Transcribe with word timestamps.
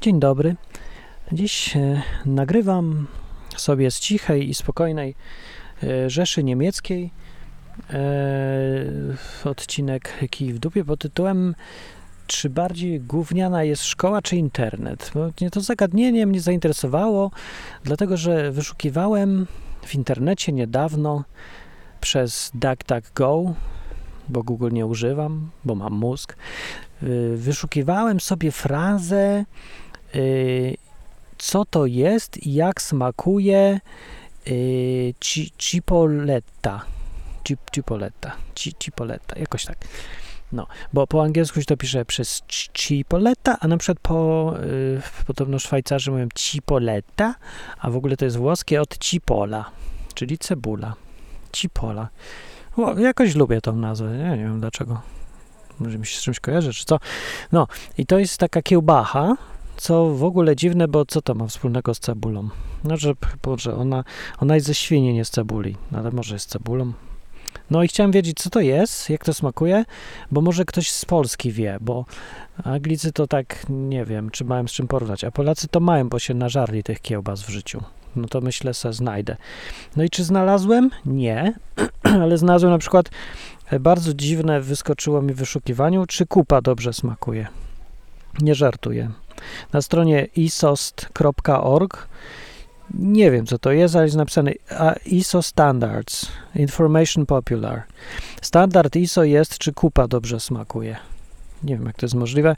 Dzień 0.00 0.20
dobry. 0.20 0.56
Dziś 1.32 1.76
e, 1.76 2.02
nagrywam 2.26 3.06
sobie 3.56 3.90
z 3.90 4.00
cichej 4.00 4.48
i 4.48 4.54
spokojnej 4.54 5.14
e, 5.82 6.10
Rzeszy 6.10 6.44
Niemieckiej 6.44 7.10
e, 7.90 8.00
odcinek 9.44 10.28
Kij 10.30 10.52
w 10.52 10.58
dupie 10.58 10.84
pod 10.84 11.00
tytułem 11.00 11.54
czy 12.26 12.50
bardziej 12.50 13.00
gówniana 13.00 13.64
jest 13.64 13.84
szkoła 13.84 14.22
czy 14.22 14.36
internet? 14.36 15.10
Bo 15.14 15.30
mnie 15.40 15.50
to 15.50 15.60
zagadnienie 15.60 16.26
mnie 16.26 16.40
zainteresowało, 16.40 17.30
dlatego 17.84 18.16
że 18.16 18.52
wyszukiwałem 18.52 19.46
w 19.82 19.94
internecie 19.94 20.52
niedawno 20.52 21.24
przez 22.00 22.50
DuckDuckGo, 22.54 23.54
bo 24.28 24.42
Google 24.42 24.70
nie 24.72 24.86
używam, 24.86 25.50
bo 25.64 25.74
mam 25.74 25.92
mózg, 25.92 26.36
wyszukiwałem 27.36 28.20
sobie 28.20 28.52
frazę, 28.52 29.44
co 31.38 31.64
to 31.64 31.86
jest 31.86 32.46
i 32.46 32.54
jak 32.54 32.82
smakuje 32.82 33.80
y, 34.48 35.14
ci, 35.20 35.52
cipoletta. 35.58 36.84
Cip, 37.44 37.60
cipoletta. 37.72 38.32
Ci, 38.54 38.74
cipoletta, 38.78 39.38
jakoś 39.38 39.64
tak. 39.64 39.78
No, 40.52 40.66
bo 40.92 41.06
po 41.06 41.22
angielsku 41.22 41.60
się 41.60 41.66
to 41.66 41.76
pisze 41.76 42.04
przez 42.04 42.42
cipoletta, 42.72 43.56
a 43.60 43.68
na 43.68 43.76
przykład 43.76 43.98
po, 44.02 44.54
y, 44.64 45.26
podobno 45.26 45.58
Szwajcarzy 45.58 46.10
mówią 46.10 46.28
cipoletta, 46.34 47.34
a 47.78 47.90
w 47.90 47.96
ogóle 47.96 48.16
to 48.16 48.24
jest 48.24 48.36
włoskie 48.36 48.80
od 48.80 48.98
cipola, 48.98 49.70
czyli 50.14 50.38
cebula. 50.38 50.94
Cipola. 51.52 52.08
O, 52.76 52.98
jakoś 52.98 53.34
lubię 53.34 53.60
tą 53.60 53.76
nazwę, 53.76 54.18
nie 54.18 54.36
wiem 54.36 54.60
dlaczego. 54.60 55.00
Może 55.78 55.98
mi 55.98 56.06
się 56.06 56.18
z 56.18 56.22
czymś 56.22 56.40
kojarzy, 56.40 56.72
czy 56.72 56.84
co. 56.84 56.98
No, 57.52 57.66
i 57.98 58.06
to 58.06 58.18
jest 58.18 58.38
taka 58.38 58.62
kiełbacha, 58.62 59.36
co 59.80 60.14
w 60.14 60.24
ogóle 60.24 60.56
dziwne, 60.56 60.88
bo 60.88 61.06
co 61.06 61.22
to 61.22 61.34
ma 61.34 61.46
wspólnego 61.46 61.94
z 61.94 61.98
cebulą? 61.98 62.48
No, 62.84 62.96
że, 62.96 63.12
że 63.56 63.74
ona, 63.74 64.04
ona 64.38 64.54
jest 64.54 64.66
ze 64.66 64.74
świni, 64.74 65.14
nie 65.14 65.24
z 65.24 65.30
cebuli, 65.30 65.76
ale 65.92 66.10
może 66.10 66.34
jest 66.34 66.48
cebulą. 66.48 66.92
No 67.70 67.82
i 67.82 67.88
chciałem 67.88 68.12
wiedzieć, 68.12 68.38
co 68.38 68.50
to 68.50 68.60
jest, 68.60 69.10
jak 69.10 69.24
to 69.24 69.34
smakuje, 69.34 69.84
bo 70.30 70.40
może 70.40 70.64
ktoś 70.64 70.90
z 70.90 71.04
Polski 71.04 71.52
wie, 71.52 71.78
bo 71.80 72.04
Anglicy 72.64 73.12
to 73.12 73.26
tak 73.26 73.66
nie 73.68 74.04
wiem, 74.04 74.30
czy 74.30 74.44
mają 74.44 74.68
z 74.68 74.72
czym 74.72 74.88
porównać, 74.88 75.24
a 75.24 75.30
Polacy 75.30 75.68
to 75.68 75.80
mają, 75.80 76.08
bo 76.08 76.18
się 76.18 76.34
nażarli 76.34 76.82
tych 76.82 77.00
kiełbas 77.00 77.42
w 77.42 77.48
życiu. 77.48 77.82
No 78.16 78.28
to 78.28 78.40
myślę, 78.40 78.74
że 78.74 78.92
znajdę. 78.92 79.36
No 79.96 80.04
i 80.04 80.10
czy 80.10 80.24
znalazłem? 80.24 80.90
Nie, 81.06 81.54
ale 82.22 82.38
znalazłem 82.38 82.72
na 82.72 82.78
przykład 82.78 83.10
e, 83.70 83.80
bardzo 83.80 84.14
dziwne, 84.14 84.60
wyskoczyło 84.60 85.22
mi 85.22 85.32
w 85.32 85.36
wyszukiwaniu, 85.36 86.06
czy 86.06 86.26
kupa 86.26 86.60
dobrze 86.62 86.92
smakuje. 86.92 87.46
Nie 88.40 88.54
żartuję. 88.54 89.10
Na 89.72 89.82
stronie 89.82 90.26
isost.org 90.36 92.08
nie 92.94 93.30
wiem, 93.30 93.46
co 93.46 93.58
to 93.58 93.72
jest, 93.72 93.96
ale 93.96 94.04
jest 94.04 94.16
napisane 94.16 94.52
ISO 95.06 95.42
Standards, 95.42 96.26
Information 96.54 97.26
Popular. 97.26 97.82
Standard 98.42 98.96
ISO 98.96 99.24
jest, 99.24 99.58
czy 99.58 99.72
kupa 99.72 100.08
dobrze 100.08 100.40
smakuje. 100.40 100.96
Nie 101.62 101.76
wiem, 101.76 101.86
jak 101.86 101.96
to 101.96 102.06
jest 102.06 102.14
możliwe. 102.14 102.56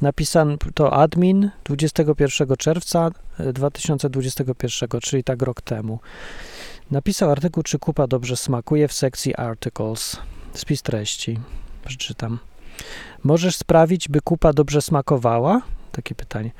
Napisano 0.00 0.56
to 0.74 0.92
admin 0.92 1.50
21 1.64 2.56
czerwca 2.56 3.10
2021, 3.52 4.88
e, 4.94 5.00
czyli 5.00 5.24
tak 5.24 5.42
rok 5.42 5.60
temu. 5.60 5.98
Napisał 6.90 7.30
artykuł, 7.30 7.62
czy 7.62 7.78
kupa 7.78 8.06
dobrze 8.06 8.36
smakuje 8.36 8.88
w 8.88 8.92
sekcji 8.92 9.34
Articles. 9.34 10.16
Spis 10.54 10.82
treści. 10.82 11.38
Przeczytam. 11.84 12.38
Możesz 13.24 13.56
sprawić, 13.56 14.08
by 14.08 14.20
kupa 14.20 14.52
dobrze 14.52 14.82
smakowała? 14.82 15.62
Takie 15.92 16.14
pytanie. 16.14 16.50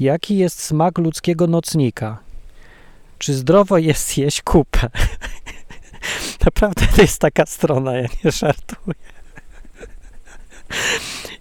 Jaki 0.00 0.36
jest 0.36 0.62
smak 0.62 0.98
ludzkiego 0.98 1.46
nocnika? 1.46 2.18
Czy 3.18 3.34
zdrowo 3.34 3.78
jest 3.78 4.18
jeść 4.18 4.42
kupę? 4.42 4.90
Naprawdę 6.44 6.86
to 6.96 7.02
jest 7.02 7.18
taka 7.18 7.46
strona, 7.46 7.96
ja 7.96 8.08
nie 8.24 8.30
żartuję. 8.30 8.94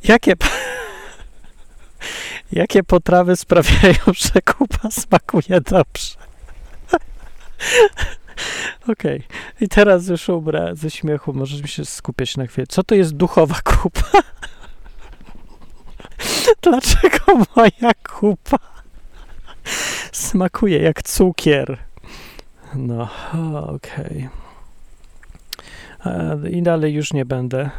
Jakie, 0.03 0.33
jakie 2.51 2.83
potrawy 2.83 3.35
sprawiają, 3.35 3.97
że 4.33 4.41
kupa 4.41 4.91
smakuje 4.91 5.61
dobrze? 5.61 6.15
Okej. 8.81 9.17
Okay. 9.17 9.23
I 9.61 9.67
teraz 9.67 10.07
już 10.07 10.29
umrę 10.29 10.71
ze 10.75 10.89
śmiechu. 10.89 11.33
Możesz 11.33 11.61
mi 11.61 11.67
się 11.67 11.85
skupiać 11.85 12.37
na 12.37 12.47
chwilę. 12.47 12.67
Co 12.67 12.83
to 12.83 12.95
jest 12.95 13.15
duchowa 13.15 13.55
kupa? 13.63 14.21
Dlaczego 16.61 17.45
moja 17.55 17.93
kupa 18.09 18.57
smakuje 20.11 20.77
jak 20.77 21.03
cukier? 21.03 21.77
No, 22.75 23.09
okej. 23.67 24.29
Okay. 25.99 26.49
I 26.49 26.61
dalej 26.61 26.93
już 26.93 27.13
nie 27.13 27.25
będę. 27.25 27.69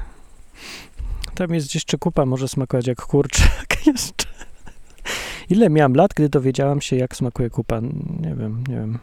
Tam 1.35 1.55
jest 1.55 1.75
jeszcze 1.75 1.99
kupa, 1.99 2.27
może 2.27 2.49
smakować 2.49 2.87
jak 2.87 3.03
kurczak 3.03 3.77
jeszcze. 3.87 4.27
Ile 5.51 5.71
miałem 5.71 5.95
lat, 5.95 6.11
gdy 6.15 6.29
dowiedziałam 6.29 6.81
się, 6.81 6.97
jak 6.97 7.17
smakuje 7.17 7.51
kupa? 7.51 7.81
Nie 8.21 8.35
wiem, 8.35 8.65
nie 8.69 8.77
wiem. 8.77 8.99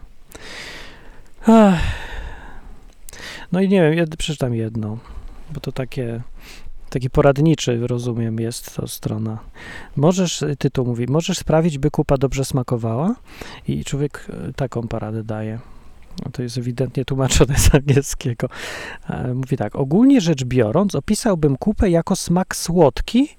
Ach. 1.46 1.82
No 3.52 3.62
i 3.62 3.70
nie 3.70 3.92
wiem, 3.92 4.08
przeczytam 4.18 4.56
jedno, 4.56 4.98
bo 5.52 5.60
to 5.60 5.72
takie, 5.72 6.22
taki 6.90 7.10
poradniczy, 7.10 7.88
rozumiem, 7.88 8.40
jest 8.40 8.76
to 8.76 8.88
strona. 8.88 9.40
Możesz, 9.96 10.44
tytuł 10.60 10.86
mówi, 10.86 11.06
możesz 11.08 11.38
sprawić, 11.38 11.78
by 11.78 11.92
kupa 11.92 12.18
dobrze 12.18 12.46
smakowała? 12.46 13.16
I 13.68 13.84
człowiek 13.84 14.28
e, 14.50 14.54
taką 14.54 14.88
paradę 14.88 15.24
daje. 15.24 15.60
No 16.26 16.32
to 16.32 16.42
jest 16.42 16.58
ewidentnie 16.58 17.06
tłumaczone 17.06 17.58
z 17.58 17.76
angielskiego. 17.76 18.50
E, 19.10 19.34
mówi 19.34 19.58
tak, 19.58 19.76
ogólnie 19.76 20.22
rzecz 20.22 20.44
biorąc, 20.44 20.96
opisałbym 20.96 21.58
kupę 21.58 21.90
jako 21.90 22.16
smak 22.16 22.56
słodki, 22.56 23.30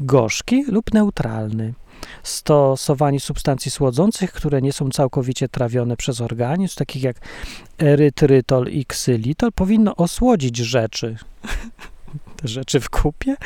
gorzki 0.00 0.64
lub 0.64 0.94
neutralny. 0.94 1.74
Stosowanie 2.22 3.20
substancji 3.20 3.70
słodzących, 3.70 4.32
które 4.32 4.62
nie 4.62 4.72
są 4.72 4.90
całkowicie 4.90 5.48
trawione 5.48 5.96
przez 5.96 6.20
organizm, 6.20 6.76
takich 6.76 7.02
jak 7.02 7.16
erytrytol 7.78 8.68
i 8.68 8.86
ksylitol, 8.86 9.52
powinno 9.52 9.96
osłodzić 9.96 10.56
rzeczy. 10.56 11.16
Te 12.42 12.48
rzeczy 12.48 12.80
w 12.80 12.90
kupie. 12.90 13.36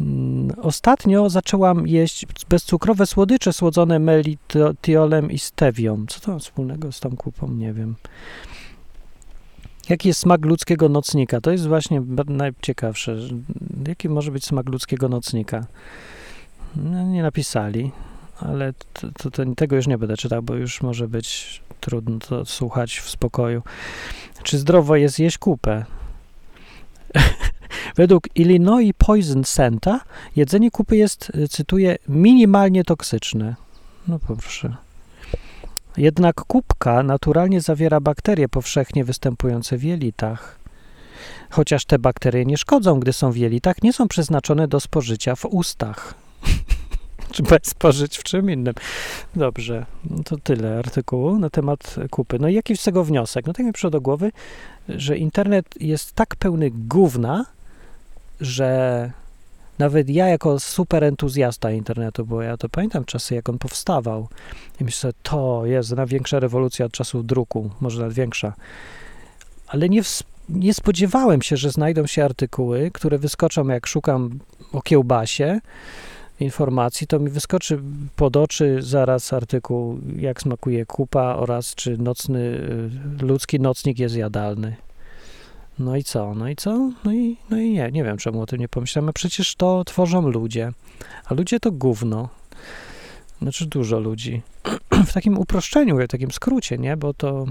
Mm, 0.00 0.50
ostatnio 0.62 1.30
zaczęłam 1.30 1.86
jeść 1.86 2.26
bezcukrowe 2.48 3.06
słodycze 3.06 3.52
słodzone 3.52 3.98
melitiolem 3.98 5.30
i 5.30 5.38
stewią. 5.38 6.04
Co 6.08 6.20
to 6.20 6.32
ma 6.32 6.38
wspólnego 6.38 6.92
z 6.92 7.00
tą 7.00 7.16
kupą? 7.16 7.48
Nie 7.48 7.72
wiem. 7.72 7.94
Jaki 9.88 10.08
jest 10.08 10.20
smak 10.20 10.44
ludzkiego 10.44 10.88
nocnika? 10.88 11.40
To 11.40 11.50
jest 11.50 11.66
właśnie 11.66 12.02
najciekawsze. 12.26 13.16
Jaki 13.88 14.08
może 14.08 14.30
być 14.30 14.44
smak 14.44 14.68
ludzkiego 14.68 15.08
nocnika? 15.08 15.66
No, 16.76 17.02
nie 17.02 17.22
napisali, 17.22 17.92
ale 18.38 18.72
to, 18.92 19.08
to, 19.18 19.30
to, 19.30 19.54
tego 19.56 19.76
już 19.76 19.86
nie 19.86 19.98
będę 19.98 20.16
czytał, 20.16 20.42
bo 20.42 20.54
już 20.54 20.82
może 20.82 21.08
być 21.08 21.60
trudno 21.80 22.18
to 22.18 22.44
słuchać 22.44 22.98
w 22.98 23.10
spokoju. 23.10 23.62
Czy 24.42 24.58
zdrowo 24.58 24.96
jest 24.96 25.18
jeść 25.18 25.38
kupę? 25.38 25.84
Według 27.96 28.28
Illinois 28.34 28.92
Poison 28.98 29.44
Center 29.44 29.98
jedzenie 30.36 30.70
kupy 30.70 30.96
jest, 30.96 31.32
y, 31.34 31.48
cytuję, 31.48 31.96
minimalnie 32.08 32.84
toksyczne. 32.84 33.54
No 34.08 34.18
proszę. 34.18 34.76
Jednak 35.96 36.36
kubka 36.36 37.02
naturalnie 37.02 37.60
zawiera 37.60 38.00
bakterie 38.00 38.48
powszechnie 38.48 39.04
występujące 39.04 39.76
w 39.76 39.84
jelitach. 39.84 40.58
Chociaż 41.50 41.84
te 41.84 41.98
bakterie 41.98 42.44
nie 42.44 42.56
szkodzą, 42.56 43.00
gdy 43.00 43.12
są 43.12 43.32
w 43.32 43.36
jelitach, 43.36 43.82
nie 43.82 43.92
są 43.92 44.08
przeznaczone 44.08 44.68
do 44.68 44.80
spożycia 44.80 45.36
w 45.36 45.44
ustach. 45.44 46.14
Bez 47.50 47.60
spożyć 47.64 48.18
w 48.18 48.22
czym 48.22 48.50
innym. 48.50 48.74
Dobrze, 49.36 49.86
no 50.10 50.22
to 50.24 50.36
tyle 50.36 50.78
artykułu 50.78 51.38
na 51.38 51.50
temat 51.50 51.96
kupy. 52.10 52.38
No 52.38 52.48
i 52.48 52.54
jaki 52.54 52.76
z 52.76 52.82
tego 52.82 53.04
wniosek? 53.04 53.46
No 53.46 53.52
tak 53.52 53.66
mi 53.66 53.72
przyszło 53.72 53.90
do 53.90 54.00
głowy, 54.00 54.32
że 54.88 55.16
internet 55.16 55.66
jest 55.80 56.12
tak 56.12 56.36
pełny 56.36 56.70
gówna, 56.70 57.46
że 58.40 59.10
nawet 59.78 60.08
ja 60.08 60.28
jako 60.28 60.60
super 60.60 61.04
entuzjasta 61.04 61.70
internetu, 61.70 62.26
bo 62.26 62.42
ja 62.42 62.56
to 62.56 62.68
pamiętam 62.68 63.04
czasy, 63.04 63.34
jak 63.34 63.48
on 63.48 63.58
powstawał 63.58 64.28
i 64.80 64.84
myślę, 64.84 65.12
to 65.22 65.62
jest 65.66 65.92
największa 65.92 66.40
rewolucja 66.40 66.86
od 66.86 66.92
czasu 66.92 67.22
druku, 67.22 67.70
może 67.80 68.00
nawet 68.00 68.14
większa. 68.14 68.54
Ale 69.68 69.88
nie, 69.88 70.02
nie 70.48 70.74
spodziewałem 70.74 71.42
się, 71.42 71.56
że 71.56 71.70
znajdą 71.70 72.06
się 72.06 72.24
artykuły, 72.24 72.90
które 72.94 73.18
wyskoczą, 73.18 73.68
jak 73.68 73.86
szukam 73.86 74.38
o 74.72 74.82
kiełbasie 74.82 75.60
informacji, 76.40 77.06
to 77.06 77.18
mi 77.18 77.30
wyskoczy 77.30 77.80
pod 78.16 78.36
oczy 78.36 78.78
zaraz 78.80 79.32
artykuł, 79.32 79.98
jak 80.16 80.42
smakuje 80.42 80.86
kupa 80.86 81.36
oraz 81.36 81.74
czy 81.74 81.98
nocny, 81.98 82.40
y, 83.20 83.24
ludzki 83.24 83.60
nocnik 83.60 83.98
jest 83.98 84.16
jadalny. 84.16 84.76
No 85.80 85.96
i 85.96 86.04
co? 86.04 86.34
No 86.34 86.48
i 86.48 86.56
co? 86.56 86.90
No 87.04 87.12
i, 87.12 87.36
no 87.50 87.58
i 87.58 87.70
nie, 87.70 87.90
nie 87.92 88.04
wiem 88.04 88.16
czemu 88.16 88.40
o 88.40 88.46
tym 88.46 88.60
nie 88.60 88.68
pomyślałem. 88.68 89.12
Przecież 89.12 89.54
to 89.54 89.84
tworzą 89.84 90.28
ludzie, 90.28 90.72
a 91.24 91.34
ludzie 91.34 91.60
to 91.60 91.72
gówno. 91.72 92.28
znaczy 93.42 93.66
dużo 93.66 94.00
ludzi. 94.00 94.42
w 95.06 95.12
takim 95.12 95.38
uproszczeniu, 95.38 95.96
w 95.96 96.08
takim 96.08 96.30
skrócie, 96.30 96.78
nie? 96.78 96.96
Bo 96.96 97.14
to 97.14 97.46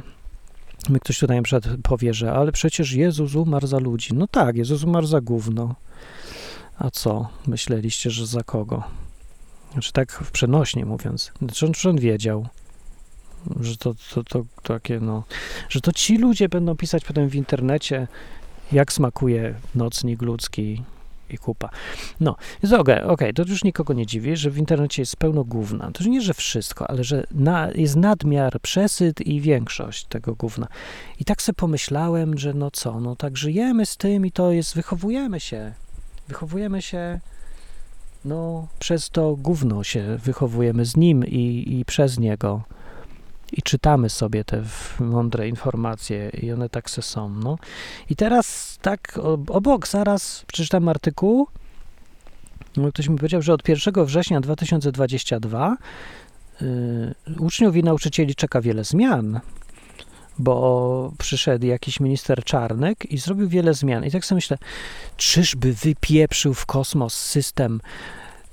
my 0.89 0.99
ktoś 0.99 1.19
tutaj 1.19 1.41
przykład 1.41 1.63
powie, 1.83 2.13
że 2.13 2.33
ale 2.33 2.51
przecież 2.51 2.91
Jezus 2.91 3.35
umarł 3.35 3.67
za 3.67 3.79
ludzi. 3.79 4.13
No 4.13 4.27
tak, 4.27 4.57
Jezus 4.57 4.83
umarł 4.83 5.05
za 5.05 5.21
gówno. 5.21 5.75
A 6.77 6.89
co? 6.89 7.29
Myśleliście, 7.47 8.11
że 8.11 8.25
za 8.25 8.43
kogo? 8.43 8.83
Znaczy 9.73 9.93
tak 9.93 10.11
w 10.11 10.31
przenośnie 10.31 10.85
mówiąc. 10.85 11.31
Znaczy 11.39 11.65
on, 11.65 11.71
on 11.89 11.97
wiedział, 11.97 12.47
że 13.59 13.77
to, 13.77 13.94
to, 14.13 14.24
to, 14.24 14.45
takie, 14.63 15.00
no, 15.00 15.24
że 15.69 15.81
to 15.81 15.91
ci 15.91 16.18
ludzie 16.18 16.50
będą 16.50 16.75
pisać 16.75 17.06
potem 17.06 17.30
w 17.30 17.36
internecie, 17.36 18.07
jak 18.71 18.94
smakuje 18.94 19.56
nocnik 19.75 20.21
ludzki 20.21 20.83
i 21.30 21.38
kupa. 21.38 21.69
No, 22.19 22.36
jest 22.63 22.74
okej, 22.74 23.03
okay, 23.03 23.33
to 23.33 23.44
już 23.44 23.63
nikogo 23.63 23.94
nie 23.94 24.06
dziwi, 24.06 24.38
że 24.38 24.50
w 24.50 24.57
internecie 24.57 25.01
jest 25.01 25.15
pełno 25.15 25.44
gówna. 25.44 25.91
To 25.91 26.03
nie, 26.03 26.21
że 26.21 26.33
wszystko, 26.33 26.89
ale 26.89 27.03
że 27.03 27.24
na, 27.31 27.69
jest 27.75 27.95
nadmiar, 27.95 28.62
przesyt 28.62 29.21
i 29.21 29.42
większość 29.42 30.06
tego 30.06 30.35
gówna. 30.35 30.68
I 31.19 31.25
tak 31.25 31.42
sobie 31.42 31.56
pomyślałem, 31.56 32.38
że 32.38 32.53
no 32.53 32.71
co, 32.71 33.00
no 33.00 33.15
tak 33.15 33.38
żyjemy 33.38 33.85
z 33.85 33.97
tym 33.97 34.25
i 34.25 34.31
to 34.31 34.51
jest, 34.51 34.75
wychowujemy 34.75 35.39
się. 35.39 35.74
Wychowujemy 36.27 36.81
się, 36.81 37.19
no 38.25 38.68
przez 38.80 39.09
to 39.09 39.35
gówno 39.35 39.83
się 39.83 40.18
wychowujemy 40.24 40.85
z 40.85 40.97
nim 40.97 41.25
i, 41.25 41.65
i 41.80 41.85
przez 41.85 42.19
niego 42.19 42.63
i 43.53 43.61
czytamy 43.61 44.09
sobie 44.09 44.43
te 44.43 44.63
mądre 44.99 45.47
informacje 45.47 46.29
i 46.29 46.51
one 46.51 46.69
tak 46.69 46.89
se 46.89 47.01
są, 47.01 47.29
no. 47.29 47.57
I 48.09 48.15
teraz 48.15 48.77
tak 48.81 49.19
obok 49.47 49.87
zaraz 49.87 50.45
przeczytam 50.47 50.89
artykuł, 50.89 51.47
no, 52.77 52.91
ktoś 52.91 53.07
mi 53.07 53.17
powiedział, 53.17 53.41
że 53.41 53.53
od 53.53 53.69
1 53.69 54.05
września 54.05 54.41
2022 54.41 55.77
yy, 56.61 57.15
uczniów 57.39 57.75
i 57.75 57.83
nauczycieli 57.83 58.35
czeka 58.35 58.61
wiele 58.61 58.83
zmian, 58.83 59.39
bo 60.39 61.11
przyszedł 61.17 61.65
jakiś 61.65 61.99
minister 61.99 62.43
Czarnek 62.43 63.05
i 63.11 63.17
zrobił 63.17 63.49
wiele 63.49 63.73
zmian. 63.73 64.05
I 64.05 64.11
tak 64.11 64.25
sobie 64.25 64.37
myślę, 64.37 64.57
czyżby 65.17 65.73
wypieprzył 65.73 66.53
w 66.53 66.65
kosmos 66.65 67.13
system 67.13 67.81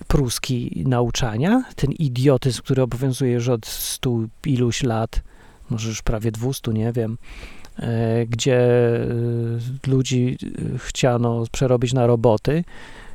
pruski 0.07 0.85
nauczania, 0.87 1.65
ten 1.77 1.93
idiotyzm, 1.93 2.63
który 2.63 2.83
obowiązuje 2.83 3.33
już 3.33 3.49
od 3.49 3.67
stu 3.67 4.29
iluś 4.47 4.83
lat, 4.83 5.23
może 5.71 5.89
już 5.89 6.03
prawie 6.03 6.33
dwustu, 6.33 6.73
nie 6.73 6.93
wiem, 6.93 7.19
e, 7.79 8.27
gdzie 8.27 8.57
e, 8.57 9.07
ludzi 9.87 10.39
e, 10.75 10.79
chciano 10.79 11.45
przerobić 11.53 11.93
na 11.93 12.07
roboty, 12.07 12.65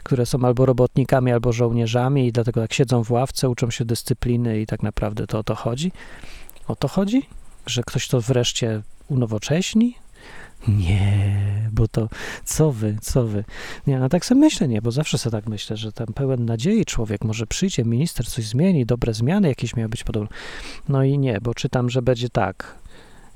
które 0.03 0.25
są 0.25 0.45
albo 0.45 0.65
robotnikami, 0.65 1.31
albo 1.31 1.53
żołnierzami 1.53 2.27
i 2.27 2.31
dlatego 2.31 2.61
tak 2.61 2.73
siedzą 2.73 3.03
w 3.03 3.11
ławce, 3.11 3.49
uczą 3.49 3.71
się 3.71 3.85
dyscypliny 3.85 4.61
i 4.61 4.65
tak 4.65 4.83
naprawdę 4.83 5.27
to 5.27 5.39
o 5.39 5.43
to 5.43 5.55
chodzi. 5.55 5.91
O 6.67 6.75
to 6.75 6.87
chodzi? 6.87 7.21
Że 7.65 7.83
ktoś 7.83 8.07
to 8.07 8.21
wreszcie 8.21 8.81
unowocześni? 9.07 9.95
Nie, 10.67 11.69
bo 11.71 11.87
to 11.87 12.09
co 12.45 12.71
wy, 12.71 12.97
co 13.01 13.27
wy. 13.27 13.43
Nie, 13.87 13.99
no 13.99 14.09
tak 14.09 14.25
sobie 14.25 14.41
myślę, 14.41 14.67
nie, 14.67 14.81
bo 14.81 14.91
zawsze 14.91 15.17
sobie 15.17 15.31
tak 15.31 15.49
myślę, 15.49 15.77
że 15.77 15.91
tam 15.91 16.07
pełen 16.07 16.45
nadziei 16.45 16.85
człowiek, 16.85 17.23
może 17.23 17.47
przyjdzie 17.47 17.83
minister, 17.83 18.27
coś 18.27 18.45
zmieni, 18.45 18.85
dobre 18.85 19.13
zmiany 19.13 19.47
jakieś 19.47 19.75
miały 19.75 19.89
być 19.89 20.03
podobne. 20.03 20.29
No 20.89 21.03
i 21.03 21.17
nie, 21.17 21.39
bo 21.41 21.53
czytam, 21.53 21.89
że 21.89 22.01
będzie 22.01 22.29
tak. 22.29 22.81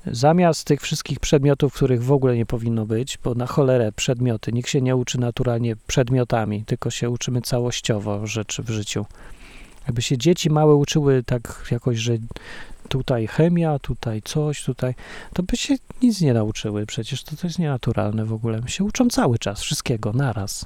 Zamiast 0.07 0.67
tych 0.67 0.81
wszystkich 0.81 1.19
przedmiotów, 1.19 1.73
których 1.73 2.03
w 2.03 2.11
ogóle 2.11 2.37
nie 2.37 2.45
powinno 2.45 2.85
być, 2.85 3.17
bo 3.23 3.35
na 3.35 3.45
cholerę 3.45 3.91
przedmioty, 3.91 4.51
nikt 4.53 4.69
się 4.69 4.81
nie 4.81 4.95
uczy 4.95 5.19
naturalnie 5.19 5.75
przedmiotami, 5.87 6.63
tylko 6.65 6.89
się 6.89 7.09
uczymy 7.09 7.41
całościowo 7.41 8.27
rzeczy 8.27 8.63
w 8.63 8.69
życiu. 8.69 9.05
Jakby 9.87 10.01
się 10.01 10.17
dzieci 10.17 10.49
małe 10.49 10.75
uczyły 10.75 11.23
tak 11.23 11.67
jakoś, 11.71 11.97
że 11.97 12.17
tutaj 12.89 13.27
chemia, 13.27 13.79
tutaj 13.79 14.21
coś, 14.21 14.63
tutaj, 14.63 14.95
to 15.33 15.43
by 15.43 15.57
się 15.57 15.75
nic 16.01 16.21
nie 16.21 16.33
nauczyły. 16.33 16.85
Przecież 16.85 17.23
to, 17.23 17.35
to 17.35 17.47
jest 17.47 17.59
nienaturalne 17.59 18.25
w 18.25 18.33
ogóle. 18.33 18.61
My 18.61 18.69
się 18.69 18.83
uczą 18.83 19.09
cały 19.09 19.39
czas, 19.39 19.61
wszystkiego, 19.61 20.13
naraz. 20.13 20.65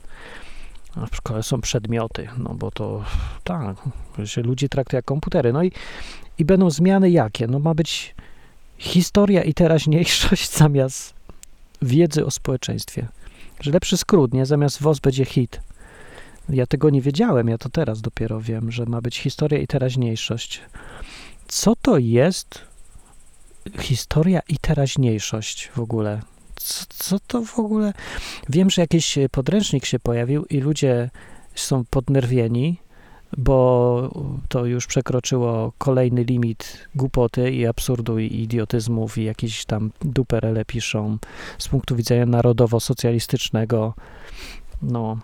A 0.96 1.06
w 1.06 1.16
szkole 1.16 1.44
są 1.44 1.62
przedmioty, 1.62 2.28
no 2.38 2.54
bo 2.56 2.72
to 2.72 3.04
tak, 3.44 3.78
się 4.26 4.42
ludzi 4.42 4.70
traktuje 4.70 4.98
jak 4.98 5.06
komputery. 5.06 5.54
No 5.54 5.64
i, 5.64 5.72
i 6.38 6.46
będą 6.46 6.70
zmiany 6.70 7.10
jakie? 7.10 7.48
No 7.48 7.60
ma 7.60 7.74
być 7.74 8.16
historia 8.78 9.44
i 9.44 9.54
teraźniejszość 9.54 10.52
zamiast 10.58 11.14
wiedzy 11.82 12.26
o 12.26 12.32
społeczeństwie. 12.32 13.08
Że 13.60 13.72
lepszy 13.72 13.98
skrót, 13.98 14.34
nie? 14.34 14.46
Zamiast 14.46 14.82
WOS 14.82 15.00
będzie 15.00 15.26
hit. 15.26 15.62
Ja 16.50 16.68
tego 16.68 16.90
nie 16.90 17.02
wiedziałem, 17.02 17.48
ja 17.48 17.58
to 17.58 17.70
teraz 17.70 18.02
dopiero 18.02 18.42
wiem, 18.42 18.72
że 18.72 18.86
ma 18.86 19.02
być 19.02 19.20
historia 19.20 19.60
i 19.60 19.68
teraźniejszość 19.68 20.62
co 21.50 21.76
to 21.76 21.98
jest 21.98 22.62
historia 23.80 24.40
i 24.50 24.58
teraźniejszość 24.58 25.70
w 25.76 25.80
ogóle? 25.80 26.22
Co, 26.56 26.86
co 26.90 27.20
to 27.20 27.46
w 27.46 27.60
ogóle? 27.60 27.94
Wiem, 28.50 28.70
że 28.70 28.82
jakiś 28.82 29.18
podręcznik 29.32 29.86
się 29.86 30.00
pojawił 30.00 30.46
i 30.46 30.58
ludzie 30.58 31.10
są 31.56 31.84
podnerwieni, 31.90 32.78
bo 33.38 34.32
to 34.50 34.66
już 34.66 34.88
przekroczyło 34.88 35.74
kolejny 35.78 36.24
limit 36.24 36.88
głupoty 36.96 37.52
i 37.52 37.66
absurdu 37.66 38.20
i 38.20 38.26
idiotyzmów 38.26 39.18
i 39.18 39.24
jakieś 39.24 39.66
tam 39.66 39.92
duperele 40.02 40.66
piszą 40.66 41.18
z 41.58 41.68
punktu 41.68 41.96
widzenia 41.96 42.26
narodowo-socjalistycznego. 42.26 43.94
No. 44.82 45.18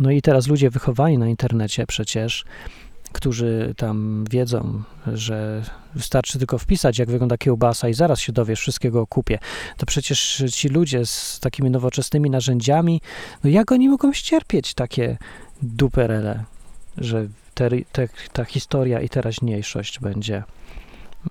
no 0.00 0.10
i 0.10 0.22
teraz 0.22 0.46
ludzie 0.46 0.70
wychowani 0.70 1.18
na 1.18 1.28
internecie 1.28 1.86
przecież 1.86 2.44
którzy 3.12 3.74
tam 3.76 4.24
wiedzą, 4.30 4.82
że 5.06 5.62
wystarczy 5.94 6.38
tylko 6.38 6.58
wpisać, 6.58 6.98
jak 6.98 7.10
wygląda 7.10 7.38
kiełbasa 7.38 7.88
i 7.88 7.94
zaraz 7.94 8.20
się 8.20 8.32
dowiesz, 8.32 8.60
wszystkiego 8.60 9.06
kupię. 9.06 9.38
To 9.76 9.86
przecież 9.86 10.44
ci 10.52 10.68
ludzie 10.68 11.06
z 11.06 11.40
takimi 11.40 11.70
nowoczesnymi 11.70 12.30
narzędziami, 12.30 13.00
no 13.44 13.50
jak 13.50 13.72
oni 13.72 13.88
mogą 13.88 14.12
ścierpieć 14.12 14.74
takie 14.74 15.18
duperele, 15.62 16.44
że 16.98 17.28
te, 17.54 17.70
te, 17.92 18.08
ta 18.32 18.44
historia 18.44 19.00
i 19.00 19.08
teraźniejszość 19.08 20.00
będzie, 20.00 20.42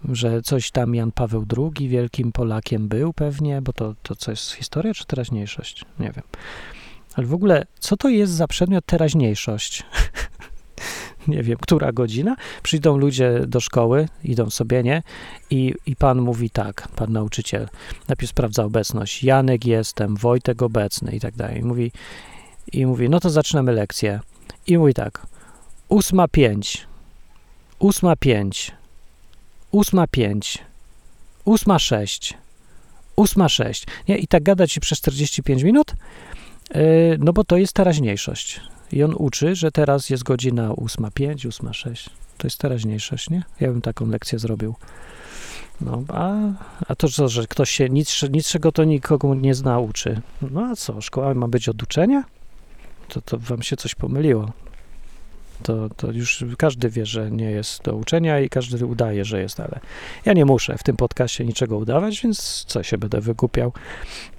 że 0.09 0.41
coś 0.41 0.71
tam 0.71 0.95
Jan 0.95 1.11
Paweł 1.11 1.45
II 1.57 1.89
wielkim 1.89 2.31
Polakiem 2.31 2.87
był 2.87 3.13
pewnie, 3.13 3.61
bo 3.61 3.73
to, 3.73 3.95
to 4.03 4.15
co 4.15 4.31
jest 4.31 4.51
historia 4.51 4.93
czy 4.93 5.05
teraźniejszość? 5.05 5.85
Nie 5.99 6.11
wiem. 6.11 6.23
Ale 7.15 7.27
w 7.27 7.33
ogóle, 7.33 7.65
co 7.79 7.97
to 7.97 8.09
jest 8.09 8.33
za 8.33 8.47
przedmiot 8.47 8.85
teraźniejszość? 8.85 9.83
nie 11.29 11.43
wiem, 11.43 11.57
która 11.61 11.91
godzina, 11.91 12.35
przyjdą 12.63 12.97
ludzie 12.97 13.39
do 13.47 13.59
szkoły, 13.59 14.07
idą 14.23 14.49
sobie, 14.49 14.83
nie? 14.83 15.03
I, 15.49 15.73
I 15.85 15.95
pan 15.95 16.21
mówi 16.21 16.49
tak, 16.49 16.87
pan 16.95 17.13
nauczyciel, 17.13 17.67
najpierw 18.07 18.29
sprawdza 18.29 18.63
obecność, 18.63 19.23
Janek 19.23 19.65
jestem, 19.65 20.15
Wojtek 20.15 20.61
obecny 20.61 21.11
i 21.11 21.19
tak 21.19 21.35
dalej. 21.35 21.59
I 21.59 21.63
mówi, 21.63 21.91
i 22.71 22.85
mówi, 22.85 23.09
no 23.09 23.19
to 23.19 23.29
zaczynamy 23.29 23.71
lekcję. 23.71 24.19
I 24.67 24.77
mówi 24.77 24.93
tak, 24.93 25.27
ósma 25.87 26.27
pięć, 26.27 26.87
ósma 27.79 28.15
pięć, 28.15 28.71
ósma 29.71 30.07
pięć, 30.07 30.57
ósma 31.45 31.79
sześć, 31.79 32.37
ósma 33.15 33.49
sześć. 33.49 33.85
Nie? 34.07 34.17
I 34.17 34.27
tak 34.27 34.43
gada 34.43 34.67
ci 34.67 34.79
przez 34.79 34.97
45 35.01 35.63
minut, 35.63 35.93
yy, 36.75 37.17
no 37.19 37.33
bo 37.33 37.43
to 37.43 37.57
jest 37.57 37.73
teraźniejszość. 37.73 38.61
I 38.91 39.03
on 39.03 39.15
uczy, 39.17 39.55
że 39.55 39.71
teraz 39.71 40.09
jest 40.09 40.23
godzina 40.23 40.69
8.05, 40.69 41.35
8.06. 41.35 42.09
To 42.37 42.47
jest 42.47 42.57
teraźniejszość, 42.57 43.29
nie? 43.29 43.43
Ja 43.59 43.67
bym 43.67 43.81
taką 43.81 44.07
lekcję 44.07 44.39
zrobił. 44.39 44.75
No, 45.81 46.03
a, 46.07 46.35
a 46.87 46.95
to, 46.95 47.09
co, 47.09 47.29
że 47.29 47.47
ktoś 47.47 47.69
się 47.69 47.89
nic, 47.89 48.23
niczego 48.29 48.71
to 48.71 48.83
nikogo 48.83 49.35
nie 49.35 49.53
zna, 49.53 49.79
uczy. 49.79 50.21
No 50.51 50.61
a 50.61 50.75
co, 50.75 51.01
szkoła 51.01 51.33
ma 51.33 51.47
być 51.47 51.69
od 51.69 51.83
uczenia? 51.83 52.23
To, 53.07 53.21
to 53.21 53.37
wam 53.37 53.61
się 53.61 53.75
coś 53.75 53.95
pomyliło. 53.95 54.51
To, 55.63 55.89
to 55.89 56.11
już 56.11 56.45
każdy 56.57 56.89
wie, 56.89 57.05
że 57.05 57.31
nie 57.31 57.51
jest 57.51 57.83
do 57.83 57.95
uczenia 57.95 58.39
i 58.39 58.49
każdy 58.49 58.85
udaje, 58.85 59.25
że 59.25 59.41
jest, 59.41 59.59
ale 59.59 59.79
ja 60.25 60.33
nie 60.33 60.45
muszę 60.45 60.77
w 60.77 60.83
tym 60.83 60.97
podcaście 60.97 61.45
niczego 61.45 61.77
udawać, 61.77 62.21
więc 62.21 62.65
co 62.67 62.83
się 62.83 62.97
będę 62.97 63.21
wygupiał. 63.21 63.73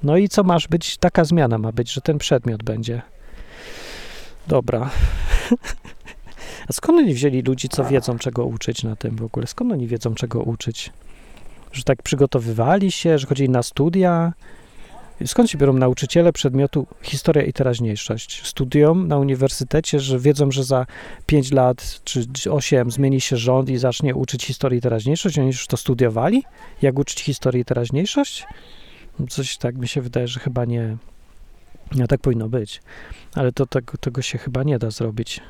No 0.03 0.17
i 0.17 0.29
co 0.29 0.43
masz 0.43 0.69
być? 0.69 0.97
Taka 0.97 1.25
zmiana 1.25 1.59
ma 1.59 1.73
być, 1.73 1.93
że 1.93 2.01
ten 2.01 2.19
przedmiot 2.19 2.63
będzie 2.63 3.03
Dobra. 4.51 4.91
A 6.69 6.73
skąd 6.73 6.99
oni 6.99 7.15
wzięli 7.15 7.43
ludzi, 7.43 7.69
co 7.69 7.85
wiedzą, 7.85 8.19
czego 8.19 8.45
uczyć 8.45 8.83
na 8.83 8.97
tym 8.97 9.17
w 9.17 9.23
ogóle? 9.23 9.47
Skąd 9.47 9.73
oni 9.73 9.87
wiedzą, 9.87 10.15
czego 10.15 10.43
uczyć? 10.43 10.93
Że 11.73 11.83
tak 11.83 12.03
przygotowywali 12.03 12.91
się, 12.93 13.19
że 13.19 13.27
chodzili 13.27 13.49
na 13.49 13.63
studia? 13.63 14.33
Skąd 15.27 15.51
się 15.51 15.59
biorą 15.59 15.73
nauczyciele 15.73 16.33
przedmiotu 16.33 16.87
historia 17.03 17.43
i 17.43 17.53
teraźniejszość? 17.53 18.47
Studium 18.47 19.09
na 19.09 19.19
uniwersytecie, 19.19 20.01
że 20.01 20.19
wiedzą, 20.19 20.51
że 20.51 20.65
za 20.65 20.87
5 21.27 21.53
lat 21.53 22.01
czy 22.05 22.27
8 22.51 22.91
zmieni 22.91 23.21
się 23.21 23.37
rząd 23.37 23.69
i 23.69 23.79
zacznie 23.79 24.15
uczyć 24.15 24.45
historii 24.45 24.79
i 24.79 24.83
teraźniejszość? 24.83 25.39
Oni 25.39 25.47
już 25.47 25.67
to 25.67 25.77
studiowali? 25.77 26.45
Jak 26.83 26.99
uczyć 26.99 27.21
historii 27.21 27.61
i 27.61 27.65
teraźniejszość? 27.65 28.47
Coś 29.29 29.57
tak 29.57 29.77
mi 29.77 29.89
się 29.89 30.01
wydaje, 30.01 30.29
że 30.29 30.41
chyba 30.41 30.65
nie, 30.65 30.97
no 31.97 32.07
tak 32.07 32.21
powinno 32.21 32.49
być, 32.49 32.83
ale 33.35 33.53
to 33.53 33.67
tego, 33.67 33.99
tego 33.99 34.23
się 34.23 34.39
chyba 34.39 34.63
nie 34.63 34.79
da 34.79 34.91
zrobić. 34.91 35.41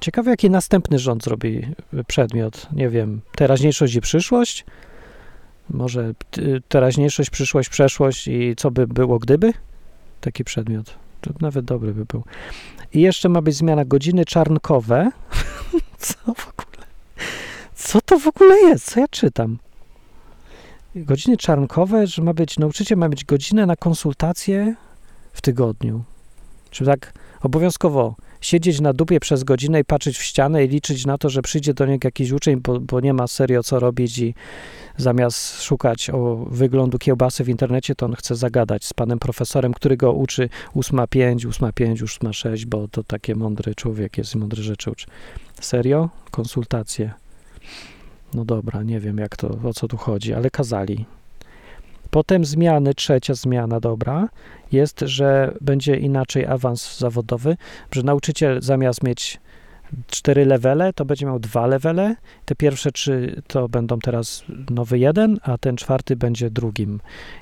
Ciekawe, 0.00 0.30
jaki 0.30 0.50
następny 0.50 0.98
rząd 0.98 1.24
zrobi 1.24 1.62
przedmiot. 2.06 2.68
Nie 2.72 2.88
wiem, 2.88 3.20
teraźniejszość 3.36 3.94
i 3.94 4.00
przyszłość? 4.00 4.64
Może 5.70 6.14
teraźniejszość, 6.68 7.30
przyszłość, 7.30 7.68
przeszłość 7.68 8.28
i 8.28 8.54
co 8.56 8.70
by 8.70 8.86
było 8.86 9.18
gdyby? 9.18 9.52
Taki 10.20 10.44
przedmiot. 10.44 10.94
To 11.20 11.30
nawet 11.40 11.64
dobry 11.64 11.94
by 11.94 12.04
był. 12.04 12.24
I 12.92 13.00
jeszcze 13.00 13.28
ma 13.28 13.42
być 13.42 13.54
zmiana 13.54 13.84
godziny 13.84 14.24
czarnkowe. 14.24 15.10
Co 15.98 16.14
w 16.34 16.48
ogóle? 16.48 16.86
Co 17.74 18.00
to 18.00 18.18
w 18.18 18.26
ogóle 18.26 18.56
jest? 18.56 18.90
Co 18.90 19.00
ja 19.00 19.08
czytam? 19.08 19.58
Godziny 20.94 21.36
czarnkowe, 21.36 22.06
że 22.06 22.22
ma 22.22 22.34
być, 22.34 22.58
nauczyciel 22.58 22.98
ma 22.98 23.08
być 23.08 23.24
godzinę 23.24 23.66
na 23.66 23.76
konsultację 23.76 24.74
w 25.36 25.40
tygodniu. 25.40 26.04
Czy 26.70 26.84
tak 26.84 27.12
obowiązkowo 27.42 28.14
siedzieć 28.40 28.80
na 28.80 28.92
dupie 28.92 29.20
przez 29.20 29.44
godzinę 29.44 29.80
i 29.80 29.84
patrzeć 29.84 30.18
w 30.18 30.22
ścianę 30.22 30.64
i 30.64 30.68
liczyć 30.68 31.06
na 31.06 31.18
to, 31.18 31.28
że 31.28 31.42
przyjdzie 31.42 31.74
do 31.74 31.86
niego 31.86 32.06
jakiś 32.06 32.30
uczeń, 32.30 32.60
bo, 32.60 32.80
bo 32.80 33.00
nie 33.00 33.12
ma 33.12 33.26
serio 33.26 33.62
co 33.62 33.80
robić 33.80 34.18
i 34.18 34.34
zamiast 34.96 35.62
szukać 35.62 36.10
o 36.10 36.36
wyglądu 36.50 36.98
kiełbasy 36.98 37.44
w 37.44 37.48
internecie, 37.48 37.94
to 37.94 38.06
on 38.06 38.14
chce 38.14 38.34
zagadać 38.36 38.84
z 38.84 38.94
panem 38.94 39.18
profesorem, 39.18 39.74
który 39.74 39.96
go 39.96 40.12
uczy 40.12 40.48
8.5, 40.74 41.36
8.5, 41.36 41.94
8.6, 41.94 42.66
bo 42.66 42.88
to 42.88 43.04
taki 43.04 43.34
mądry 43.34 43.74
człowiek 43.74 44.18
jest 44.18 44.34
i 44.34 44.38
mądre 44.38 44.62
rzeczy 44.62 44.90
uczy. 44.90 45.06
Serio? 45.60 46.08
Konsultacje. 46.30 47.12
No 48.34 48.44
dobra, 48.44 48.82
nie 48.82 49.00
wiem 49.00 49.18
jak 49.18 49.36
to, 49.36 49.58
o 49.64 49.74
co 49.74 49.88
tu 49.88 49.96
chodzi, 49.96 50.34
ale 50.34 50.50
kazali. 50.50 51.04
Potem 52.10 52.44
zmiany, 52.44 52.94
trzecia 52.94 53.34
zmiana 53.34 53.80
dobra, 53.80 54.28
jest, 54.72 55.00
że 55.00 55.54
będzie 55.60 55.96
inaczej 55.96 56.46
awans 56.46 56.98
zawodowy, 56.98 57.56
że 57.92 58.02
nauczyciel 58.02 58.62
zamiast 58.62 59.02
mieć 59.02 59.40
cztery 60.06 60.44
levele, 60.44 60.92
to 60.92 61.04
będzie 61.04 61.26
miał 61.26 61.38
dwa 61.38 61.66
levele. 61.66 62.16
Te 62.44 62.54
pierwsze 62.54 62.92
trzy 62.92 63.42
to 63.46 63.68
będą 63.68 63.98
teraz 63.98 64.44
nowy 64.70 64.98
jeden, 64.98 65.38
a 65.42 65.58
ten 65.58 65.76
czwarty 65.76 66.16
będzie 66.16 66.50
drugim. 66.50 67.00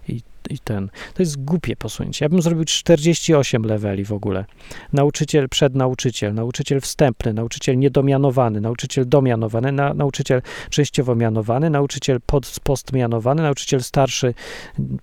I, 0.08 0.20
i 0.50 0.58
ten. 0.58 0.90
To 1.14 1.22
jest 1.22 1.44
głupie 1.44 1.76
posunięcie. 1.76 2.24
Ja 2.24 2.28
bym 2.28 2.42
zrobił 2.42 2.64
48 2.64 3.62
leveli 3.62 4.04
w 4.04 4.12
ogóle. 4.12 4.44
Nauczyciel, 4.92 5.48
przednauczyciel, 5.48 6.34
nauczyciel 6.34 6.80
wstępny, 6.80 7.32
nauczyciel 7.32 7.78
niedomianowany, 7.78 8.60
nauczyciel 8.60 9.08
domianowany, 9.08 9.72
na, 9.72 9.94
nauczyciel 9.94 10.42
częściowo 10.70 11.14
mianowany, 11.14 11.70
nauczyciel 11.70 12.20
pod, 12.26 12.56
postmianowany, 12.62 13.42
nauczyciel 13.42 13.82
starszy, 13.82 14.34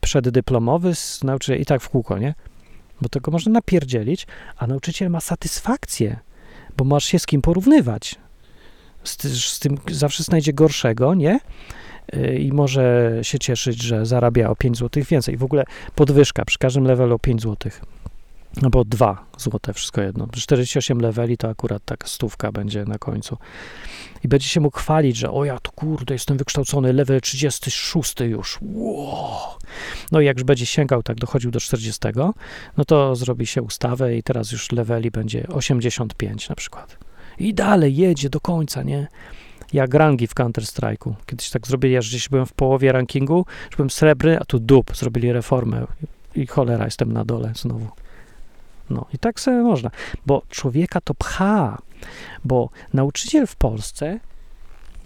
przeddyplomowy, 0.02 0.92
nauczyciel 1.24 1.62
i 1.62 1.66
tak 1.66 1.82
w 1.82 1.90
kółko, 1.90 2.18
nie? 2.18 2.34
Bo 3.02 3.10
tego 3.10 3.32
można 3.32 3.52
napierdzielić, 3.52 4.28
a 4.58 4.68
nauczyciel 4.68 5.10
ma 5.10 5.20
satysfakcję 5.20 6.20
bo 6.78 6.86
masz 6.86 7.06
się 7.06 7.20
z 7.20 7.26
kim 7.26 7.42
porównywać. 7.42 8.16
Z, 9.04 9.24
z 9.44 9.60
tym 9.60 9.78
zawsze 9.92 10.24
znajdzie 10.24 10.54
gorszego, 10.54 11.14
nie? 11.14 11.40
I 12.40 12.52
może 12.54 13.12
się 13.22 13.40
cieszyć, 13.40 13.84
że 13.84 14.06
zarabia 14.06 14.50
o 14.50 14.56
5 14.56 14.78
zł 14.78 15.04
więcej. 15.10 15.38
W 15.38 15.44
ogóle 15.44 15.64
podwyżka 15.96 16.46
przy 16.46 16.58
każdym 16.58 16.84
levelu 16.84 17.16
o 17.16 17.20
5 17.20 17.42
zł. 17.42 17.72
Albo 18.64 18.86
2 18.86 19.26
zł, 19.38 19.74
wszystko 19.74 20.02
jedno. 20.02 20.28
48 20.28 21.00
leveli 21.00 21.38
to 21.38 21.50
akurat 21.50 21.86
tak 21.86 22.10
stówka 22.10 22.52
będzie 22.52 22.86
na 22.86 22.98
końcu. 22.98 23.38
I 24.24 24.28
będzie 24.28 24.48
się 24.48 24.60
mógł 24.60 24.78
chwalić, 24.78 25.18
że 25.18 25.32
o 25.32 25.46
ja 25.46 25.60
tu 25.60 25.72
kurde, 25.72 26.14
jestem 26.14 26.38
wykształcony, 26.38 26.94
level 26.94 27.22
36 27.22 28.20
już. 28.20 28.60
Wow. 28.62 29.40
No 30.12 30.22
i 30.22 30.26
jak 30.26 30.38
już 30.38 30.44
będzie 30.44 30.66
sięgał, 30.66 31.04
tak 31.04 31.18
dochodził 31.18 31.52
do 31.52 31.60
40, 31.60 32.00
no 32.78 32.86
to 32.86 33.16
zrobi 33.16 33.48
się 33.48 33.62
ustawę 33.62 34.18
i 34.18 34.24
teraz 34.24 34.52
już 34.52 34.72
leveli 34.72 35.12
będzie 35.12 35.48
85 35.48 36.50
na 36.50 36.56
przykład. 36.56 36.98
I 37.40 37.54
dalej 37.54 37.96
jedzie 37.96 38.30
do 38.30 38.40
końca, 38.40 38.84
nie? 38.84 39.08
Jak 39.74 39.94
rangi 39.94 40.28
w 40.28 40.34
Counter-Strike'u. 40.34 41.14
Kiedyś 41.26 41.50
tak 41.50 41.68
zrobili, 41.68 41.94
ja 41.94 42.00
gdzieś 42.00 42.30
byłem 42.30 42.46
w 42.46 42.54
połowie 42.54 42.92
rankingu, 42.92 43.46
że 43.70 43.78
byłem 43.78 43.90
srebrny, 43.90 44.40
a 44.40 44.46
tu 44.46 44.60
dup, 44.60 44.98
zrobili 44.98 45.34
reformę 45.34 45.88
i 46.36 46.48
cholera, 46.48 46.86
jestem 46.86 47.14
na 47.14 47.26
dole 47.26 47.52
znowu. 47.56 47.88
No 48.90 49.06
i 49.14 49.18
tak 49.18 49.40
sobie 49.40 49.58
można, 49.58 49.92
bo 50.26 50.42
człowieka 50.50 51.02
to 51.02 51.14
pcha, 51.14 51.82
bo 52.46 52.70
nauczyciel 52.94 53.48
w 53.48 53.56
Polsce, 53.56 54.20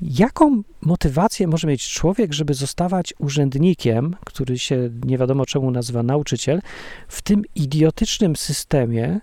jaką 0.02 0.62
motywację 0.82 1.48
może 1.48 1.68
mieć 1.68 1.90
człowiek, 1.90 2.34
żeby 2.34 2.54
zostawać 2.54 3.14
urzędnikiem, 3.20 4.16
który 4.26 4.60
się 4.60 4.90
nie 5.06 5.18
wiadomo 5.18 5.46
czemu 5.46 5.72
nazywa 5.72 6.04
nauczyciel, 6.04 6.62
w 7.08 7.22
tym 7.22 7.44
idiotycznym 7.56 8.36
systemie 8.36 9.20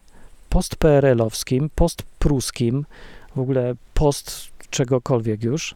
post-PRL-owskim, 0.48 1.70
post-pruskim, 1.74 2.84
w 3.36 3.40
ogóle 3.40 3.74
post 3.94 4.51
czegokolwiek 4.72 5.44
już. 5.44 5.74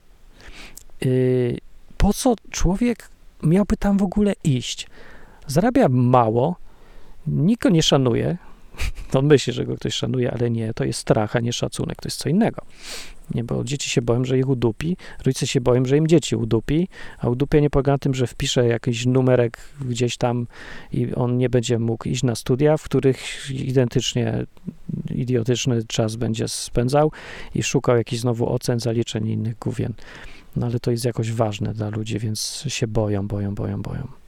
Yy, 1.01 1.59
po 1.97 2.13
co 2.13 2.35
człowiek 2.51 3.09
miałby 3.43 3.77
tam 3.77 3.99
w 3.99 4.03
ogóle 4.03 4.33
iść? 4.45 4.87
Zarabia 5.47 5.89
mało, 5.89 6.57
nikt 7.27 7.63
go 7.63 7.69
nie 7.69 7.83
szanuje, 7.83 8.37
on 9.15 9.27
myśli, 9.27 9.53
że 9.53 9.67
go 9.67 9.77
ktoś 9.77 9.95
szanuje, 9.95 10.33
ale 10.33 10.51
nie, 10.51 10.75
to 10.75 10.85
jest 10.85 10.99
strach, 10.99 11.37
a 11.37 11.41
nie 11.41 11.53
szacunek, 11.53 11.97
to 12.03 12.07
jest 12.07 12.19
co 12.19 12.29
innego. 12.29 12.63
Nie, 13.35 13.45
bo 13.45 13.65
dzieci 13.65 13.91
się 13.91 14.03
boją, 14.03 14.25
że 14.25 14.39
ich 14.39 14.49
udupi, 14.49 14.97
rodzice 15.25 15.47
się 15.47 15.61
boją, 15.61 15.85
że 15.85 15.97
im 15.97 16.07
dzieci 16.07 16.37
udupi, 16.37 16.89
a 17.19 17.29
udupienie 17.29 17.71
polega 17.71 17.93
na 17.93 17.99
tym, 17.99 18.15
że 18.15 18.27
wpisze 18.27 18.67
jakiś 18.67 19.07
numerek 19.07 19.59
gdzieś 19.81 20.17
tam 20.17 20.47
i 20.93 21.15
on 21.15 21.39
nie 21.39 21.49
będzie 21.49 21.79
mógł 21.79 22.09
iść 22.09 22.23
na 22.23 22.35
studia, 22.35 22.77
w 22.77 22.83
których 22.83 23.51
identycznie 23.51 24.47
idiotyczny 25.11 25.85
czas 25.85 26.17
będzie 26.17 26.49
spędzał 26.49 27.13
i 27.55 27.63
szukał 27.63 27.97
jakichś 27.97 28.23
znowu 28.23 28.53
ocen, 28.53 28.81
zaliczeń 28.81 29.29
i 29.29 29.33
innych 29.33 29.59
główien. 29.59 29.93
No 30.57 30.67
ale 30.67 30.81
to 30.81 30.91
jest 30.91 31.05
jakoś 31.05 31.33
ważne 31.33 31.75
dla 31.75 31.89
ludzi, 31.89 32.19
więc 32.19 32.65
się 32.69 32.87
boją, 32.87 33.29
boją, 33.29 33.55
boją, 33.55 33.83
boją 33.83 34.26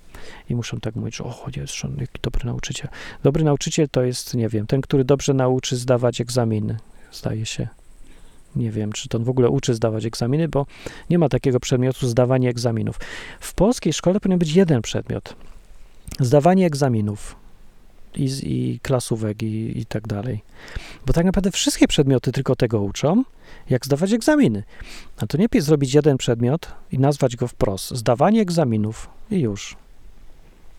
i 0.49 0.55
muszą 0.55 0.81
tak 0.81 0.97
mówić, 0.97 1.17
że 1.17 1.25
o, 1.25 1.47
jest 1.57 1.75
jaki 1.99 2.21
dobry 2.23 2.45
nauczyciel. 2.45 2.89
Dobry 3.23 3.45
nauczyciel 3.45 3.89
to 3.89 4.03
jest, 4.03 4.35
nie 4.35 4.49
wiem, 4.49 4.67
ten, 4.67 4.81
który 4.81 5.05
dobrze 5.05 5.35
nauczy 5.35 5.77
zdawać 5.77 6.21
egzaminy, 6.21 6.77
zdaje 7.13 7.47
się. 7.47 7.69
Nie 8.57 8.71
wiem, 8.71 8.93
czy 8.93 9.09
to 9.09 9.19
on 9.19 9.25
w 9.25 9.29
ogóle 9.29 9.49
uczy 9.49 9.75
zdawać 9.75 10.05
egzaminy, 10.05 10.49
bo 10.49 10.67
nie 11.11 11.19
ma 11.19 11.29
takiego 11.29 11.61
przedmiotu 11.61 12.09
zdawanie 12.09 12.51
egzaminów. 12.51 13.01
W 13.41 13.55
polskiej 13.55 13.93
szkole 13.93 14.21
powinien 14.21 14.39
być 14.39 14.55
jeden 14.55 14.83
przedmiot. 14.83 15.37
Zdawanie 16.21 16.67
egzaminów 16.67 17.37
i, 18.15 18.29
i 18.43 18.81
klasówek 18.81 19.43
i, 19.43 19.79
i 19.79 19.87
tak 19.87 20.07
dalej. 20.07 20.43
Bo 21.07 21.13
tak 21.13 21.25
naprawdę 21.25 21.51
wszystkie 21.51 21.89
przedmioty 21.89 22.33
tylko 22.33 22.57
tego 22.57 22.81
uczą, 22.81 23.25
jak 23.71 23.87
zdawać 23.87 24.13
egzaminy. 24.13 24.63
A 25.17 25.27
to 25.27 25.39
nie 25.39 25.63
zrobić 25.63 25.95
jeden 25.95 26.17
przedmiot 26.17 26.73
i 26.93 26.99
nazwać 26.99 27.37
go 27.37 27.49
wprost. 27.49 27.91
Zdawanie 27.91 28.41
egzaminów 28.41 29.11
i 29.31 29.41
już. 29.41 29.77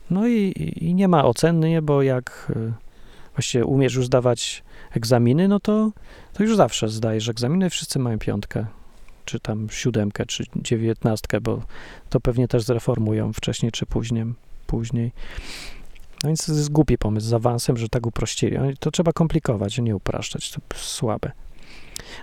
No 0.09 0.27
i, 0.27 0.53
i 0.81 0.95
nie 0.95 1.07
ma 1.07 1.25
oceny, 1.25 1.81
bo 1.81 2.01
jak 2.01 2.51
y, 2.55 2.73
właściwie 3.33 3.65
umiesz 3.65 3.95
już 3.95 4.05
zdawać 4.05 4.63
egzaminy, 4.91 5.47
no 5.47 5.59
to, 5.59 5.91
to 6.33 6.43
już 6.43 6.55
zawsze 6.55 6.89
zdajesz 6.89 7.29
egzaminy, 7.29 7.69
wszyscy 7.69 7.99
mają 7.99 8.19
piątkę, 8.19 8.65
czy 9.25 9.39
tam 9.39 9.67
siódemkę, 9.71 10.25
czy 10.25 10.43
dziewiętnastkę, 10.55 11.41
bo 11.41 11.61
to 12.09 12.19
pewnie 12.19 12.47
też 12.47 12.63
zreformują 12.63 13.33
wcześniej 13.33 13.71
czy 13.71 13.85
później. 13.85 14.25
później. 14.67 15.11
No 16.23 16.27
więc 16.27 16.45
to 16.45 16.51
jest 16.51 16.71
głupi 16.71 16.97
pomysł 16.97 17.27
z 17.27 17.33
awansem, 17.33 17.77
że 17.77 17.89
tak 17.89 18.05
uprościli. 18.05 18.57
To 18.79 18.91
trzeba 18.91 19.11
komplikować, 19.11 19.79
a 19.79 19.81
nie 19.81 19.95
upraszczać. 19.95 20.51
To 20.51 20.59
słabe. 20.75 21.31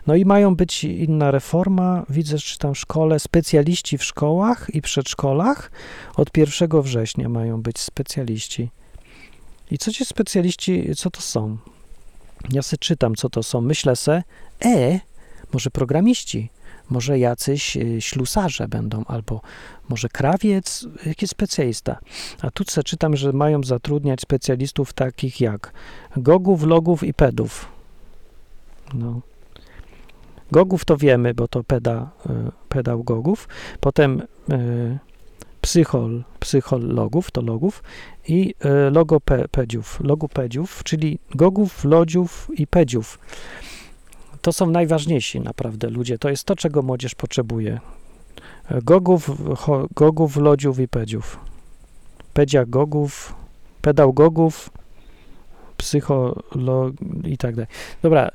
No 0.06 0.14
i 0.14 0.24
mają 0.24 0.54
być 0.54 0.84
inna 0.84 1.30
reforma, 1.30 2.04
widzę, 2.08 2.38
że 2.38 2.58
tam 2.58 2.74
szkole, 2.74 3.20
specjaliści 3.20 3.98
w 3.98 4.04
szkołach 4.04 4.74
i 4.74 4.82
przedszkolach 4.82 5.70
od 6.16 6.36
1 6.36 6.82
września 6.82 7.28
mają 7.28 7.62
być 7.62 7.78
specjaliści. 7.78 8.70
I 9.70 9.78
co 9.78 9.92
ci 9.92 10.04
specjaliści, 10.04 10.94
co 10.96 11.10
to 11.10 11.20
są? 11.20 11.56
Ja 12.50 12.62
se 12.62 12.76
czytam, 12.76 13.14
co 13.14 13.30
to 13.30 13.42
są. 13.42 13.60
Myślę 13.60 13.96
se, 13.96 14.22
e, 14.64 15.00
może 15.52 15.70
programiści, 15.70 16.50
może 16.90 17.18
jacyś 17.18 17.76
y, 17.76 18.00
ślusarze 18.00 18.68
będą, 18.68 19.04
albo 19.04 19.40
może 19.88 20.08
krawiec, 20.08 20.86
jakiś 21.06 21.30
specjalista. 21.30 21.98
A 22.42 22.50
tu 22.50 22.64
se 22.64 22.82
czytam, 22.82 23.16
że 23.16 23.32
mają 23.32 23.62
zatrudniać 23.62 24.20
specjalistów 24.20 24.92
takich 24.92 25.40
jak 25.40 25.72
gogów, 26.16 26.62
logów 26.62 27.02
i 27.02 27.14
pedów. 27.14 27.68
No, 28.94 29.20
Gogów 30.50 30.84
to 30.84 30.96
wiemy, 30.96 31.34
bo 31.34 31.48
to 31.48 31.64
peda, 31.64 32.10
e, 32.30 32.50
pedał 32.68 33.04
Gogów. 33.04 33.48
Potem 33.80 34.22
e, 34.50 34.98
psychol, 35.60 36.24
psychologów, 36.40 37.30
to 37.30 37.42
logów 37.42 37.82
i 38.28 38.54
e, 38.60 38.90
logopediów, 38.90 40.00
logopediów, 40.00 40.84
czyli 40.84 41.18
gogów, 41.34 41.84
lodziów 41.84 42.50
i 42.54 42.66
pedziów. 42.66 43.18
To 44.42 44.52
są 44.52 44.66
najważniejsi 44.66 45.40
naprawdę 45.40 45.90
ludzie. 45.90 46.18
To 46.18 46.28
jest 46.28 46.44
to, 46.44 46.56
czego 46.56 46.82
młodzież 46.82 47.14
potrzebuje. 47.14 47.80
Gogów, 48.82 49.30
ho, 49.56 49.86
gogów, 49.94 50.36
lodziów 50.36 50.78
i 50.78 50.88
pedziów. 50.88 51.38
Pedziagogów, 52.34 53.34
pedagogów, 53.82 54.70
psycholog 55.76 56.94
i 57.24 57.38
tak 57.38 57.54
dalej. 57.54 57.68
Dobra, 58.02 58.30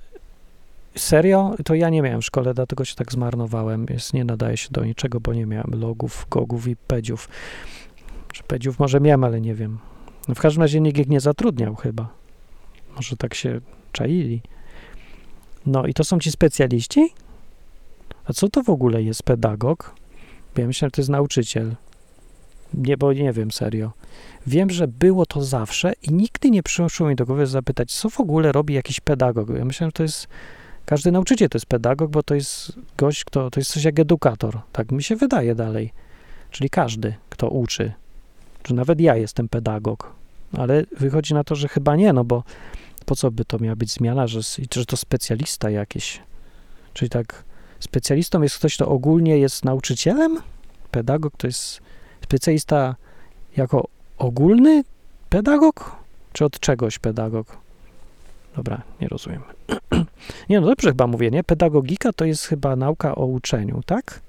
serio? 0.96 1.56
To 1.66 1.76
ja 1.76 1.90
nie 1.90 2.02
miałem 2.02 2.22
w 2.22 2.26
szkole, 2.26 2.54
dlatego 2.54 2.86
się 2.86 2.96
tak 2.96 3.12
zmarnowałem. 3.12 3.86
Jest, 3.90 4.14
nie 4.14 4.26
nadaje 4.26 4.58
się 4.58 4.68
do 4.72 4.86
niczego, 4.86 5.20
bo 5.20 5.34
nie 5.34 5.46
miałem 5.46 5.72
logów, 5.82 6.28
gogów 6.30 6.68
i 6.68 6.76
pedziów. 6.76 7.30
Czy 8.34 8.44
pedziów 8.44 8.80
może 8.80 9.00
miałem, 9.00 9.24
ale 9.24 9.42
nie 9.42 9.56
wiem. 9.56 9.78
No 10.28 10.36
w 10.36 10.40
każdym 10.40 10.62
razie 10.62 10.82
nikt 10.82 11.00
ich 11.00 11.08
nie 11.08 11.20
zatrudniał 11.20 11.76
chyba. 11.76 12.10
Może 12.96 13.18
tak 13.18 13.34
się 13.34 13.62
czaili. 13.92 14.42
No 15.66 15.86
i 15.86 15.94
to 15.94 16.04
są 16.04 16.20
ci 16.20 16.32
specjaliści? 16.32 17.10
A 18.26 18.34
co 18.34 18.50
to 18.50 18.64
w 18.64 18.70
ogóle 18.70 19.04
jest 19.04 19.24
pedagog? 19.24 19.96
Ja 20.58 20.68
myślę, 20.68 20.88
że 20.88 20.92
to 20.92 21.02
jest 21.02 21.10
nauczyciel. 21.10 21.76
Nie, 22.74 22.98
bo 22.98 23.14
nie 23.14 23.34
wiem 23.34 23.52
serio. 23.52 23.92
Wiem, 24.48 24.70
że 24.70 24.88
było 24.88 25.26
to 25.26 25.44
zawsze 25.44 25.94
i 26.02 26.14
nigdy 26.14 26.50
nie 26.50 26.64
przyszło 26.64 27.08
mi 27.08 27.16
do 27.16 27.26
głowy 27.26 27.48
zapytać, 27.48 27.92
co 27.92 28.10
w 28.10 28.20
ogóle 28.20 28.52
robi 28.52 28.74
jakiś 28.74 29.00
pedagog. 29.00 29.50
Ja 29.50 29.66
myślę, 29.66 29.88
że 29.88 29.92
to 29.92 30.04
jest, 30.04 30.28
każdy 30.92 31.12
nauczyciel 31.12 31.50
to 31.50 31.56
jest 31.56 31.66
pedagog, 31.66 32.12
bo 32.12 32.24
to 32.24 32.36
jest 32.36 32.74
gość, 32.98 33.24
kto, 33.24 33.50
to 33.50 33.60
jest 33.60 33.72
coś 33.72 33.84
jak 33.84 34.00
edukator. 34.00 34.62
Tak 34.72 34.92
mi 34.92 35.04
się 35.04 35.16
wydaje 35.16 35.56
dalej. 35.56 35.92
Czyli 36.50 36.70
każdy, 36.70 37.14
kto 37.30 37.50
uczy. 37.50 37.94
Czy 38.64 38.74
nawet 38.74 39.00
ja 39.00 39.16
jestem 39.16 39.50
pedagog. 39.50 40.16
Ale 40.58 40.84
wychodzi 40.98 41.34
na 41.34 41.44
to, 41.44 41.56
że 41.56 41.68
chyba 41.68 41.96
nie, 41.96 42.14
no 42.14 42.24
bo 42.24 42.44
po 43.06 43.16
co 43.16 43.32
by 43.32 43.46
to 43.46 43.60
miała 43.60 43.76
być 43.76 43.92
zmiana, 43.92 44.28
że, 44.28 44.40
że 44.74 44.86
to 44.86 44.98
specjalista 44.98 45.70
jakiś. 45.70 46.22
Czyli 46.94 47.10
tak, 47.10 47.44
specjalistą 47.80 48.42
jest 48.42 48.58
ktoś, 48.58 48.76
kto 48.76 48.88
ogólnie 48.88 49.38
jest 49.38 49.66
nauczycielem? 49.66 50.38
Pedagog 50.92 51.34
to 51.38 51.48
jest 51.48 51.82
specjalista 52.24 52.96
jako 53.58 53.88
ogólny 54.18 54.84
pedagog? 55.30 55.96
Czy 56.34 56.46
od 56.46 56.60
czegoś 56.60 57.00
pedagog? 57.00 57.61
Dobra, 58.56 58.82
nie 59.02 59.08
rozumiem. 59.08 59.42
nie, 60.50 60.62
no 60.62 60.68
dobrze 60.68 60.90
chyba 60.90 61.08
mówię, 61.08 61.32
nie? 61.32 61.44
Pedagogika 61.44 62.14
to 62.14 62.26
jest 62.26 62.46
chyba 62.46 62.76
nauka 62.76 63.16
o 63.16 63.26
uczeniu, 63.26 63.82
tak? 63.86 64.22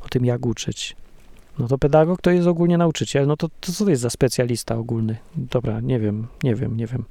O 0.00 0.08
tym, 0.08 0.24
jak 0.24 0.46
uczyć. 0.46 0.96
No 1.58 1.68
to 1.68 1.78
pedagog 1.78 2.22
to 2.22 2.30
jest 2.30 2.48
ogólnie 2.48 2.78
nauczyciel, 2.78 3.26
no 3.26 3.36
to, 3.36 3.48
to 3.60 3.72
co 3.72 3.84
to 3.84 3.90
jest 3.90 4.02
za 4.02 4.10
specjalista 4.10 4.76
ogólny? 4.76 5.16
Dobra, 5.36 5.80
nie 5.80 5.98
wiem, 5.98 6.26
nie 6.42 6.54
wiem, 6.54 6.76
nie 6.76 6.86
wiem. 6.86 7.04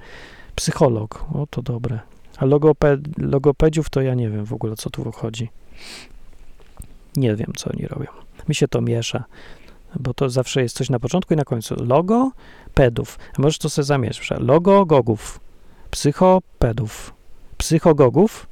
Psycholog, 0.56 1.26
o 1.34 1.48
to 1.48 1.62
dobre. 1.62 2.00
A 2.38 2.46
logoped, 2.46 3.00
logopediów 3.18 3.90
to 3.90 4.02
ja 4.02 4.14
nie 4.14 4.30
wiem 4.30 4.46
w 4.46 4.54
ogóle, 4.54 4.76
co 4.76 4.90
tu 4.90 5.12
chodzi. 5.12 5.50
Nie 7.16 7.36
wiem, 7.36 7.54
co 7.56 7.70
oni 7.70 7.88
robią. 7.88 8.08
Mi 8.50 8.56
się 8.56 8.68
to 8.68 8.82
miesza, 8.82 9.24
bo 10.00 10.14
to 10.14 10.30
zawsze 10.30 10.62
jest 10.62 10.76
coś 10.76 10.90
na 10.90 11.00
początku 11.00 11.34
i 11.34 11.38
na 11.38 11.44
końcu. 11.44 11.76
Logo 11.86 12.32
pedów. 12.74 13.20
Możesz 13.38 13.58
to 13.58 13.70
sobie 13.70 13.86
zamieszać. 13.86 14.40
Logo 14.42 14.86
gogów, 14.86 15.40
psychopedów, 15.92 17.14
psychogogów, 17.58 18.48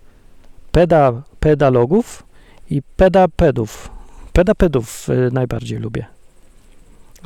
peda, 0.71 1.21
pedalogów 1.39 2.23
i 2.69 2.81
pedapedów. 2.81 3.89
Pedapedów 4.33 5.09
y, 5.09 5.29
najbardziej 5.31 5.79
lubię. 5.79 6.05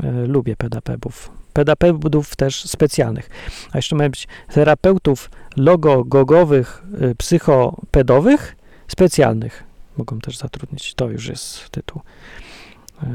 Y, 0.04 0.28
lubię 0.28 0.56
pedapedów. 0.56 1.32
Pedapedów 1.54 2.36
też 2.36 2.66
specjalnych. 2.66 3.30
A 3.72 3.78
jeszcze 3.78 3.96
mają 3.96 4.10
być 4.10 4.28
terapeutów 4.54 5.30
logogogowych, 5.56 6.84
y, 7.02 7.16
psychopedowych, 7.16 8.56
specjalnych. 8.88 9.64
Mogą 9.98 10.20
też 10.20 10.38
zatrudnić. 10.38 10.94
To 10.94 11.10
już 11.10 11.28
jest 11.28 11.70
tytuł. 11.70 12.02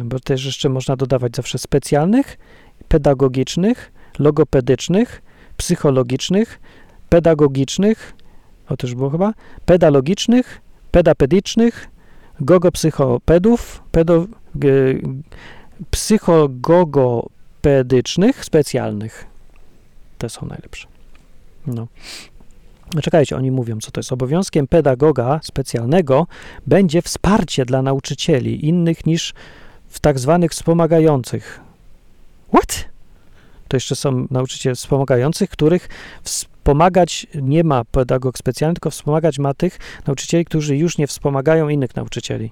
Bo 0.04 0.20
też 0.20 0.44
jeszcze 0.44 0.68
można 0.68 0.96
dodawać 0.96 1.36
zawsze 1.36 1.58
specjalnych, 1.58 2.38
pedagogicznych, 2.88 3.92
logopedycznych, 4.18 5.22
psychologicznych, 5.56 6.60
pedagogicznych, 7.14 8.14
o 8.68 8.76
też 8.76 8.94
było 8.94 9.10
chyba, 9.10 9.32
pedalogicznych, 9.66 10.60
pedapedycznych, 10.90 11.88
gogopsychopedów, 12.40 13.82
pedo, 13.92 14.26
g, 14.54 14.70
psychogogopedycznych, 15.90 18.44
specjalnych. 18.44 19.26
Te 20.18 20.28
są 20.28 20.46
najlepsze. 20.46 20.88
No. 21.66 21.86
Czekajcie, 23.02 23.36
oni 23.36 23.50
mówią, 23.50 23.78
co 23.80 23.90
to 23.90 24.00
jest. 24.00 24.12
Obowiązkiem 24.12 24.66
pedagoga 24.66 25.40
specjalnego 25.42 26.26
będzie 26.66 27.02
wsparcie 27.02 27.64
dla 27.64 27.82
nauczycieli 27.82 28.66
innych 28.66 29.06
niż 29.06 29.34
w 29.88 30.00
tak 30.00 30.18
zwanych 30.18 30.50
wspomagających. 30.50 31.60
What? 32.48 32.84
To 33.68 33.76
jeszcze 33.76 33.96
są 33.96 34.26
nauczyciele 34.30 34.74
wspomagających, 34.74 35.50
których 35.50 35.88
wspomagać 36.64 37.26
nie 37.34 37.64
ma 37.64 37.84
pedagog 37.84 38.38
specjalny, 38.38 38.74
tylko 38.74 38.90
wspomagać 38.90 39.38
ma 39.38 39.54
tych 39.54 39.78
nauczycieli, 40.06 40.44
którzy 40.44 40.76
już 40.76 40.98
nie 40.98 41.06
wspomagają 41.06 41.68
innych 41.68 41.96
nauczycieli. 41.96 42.50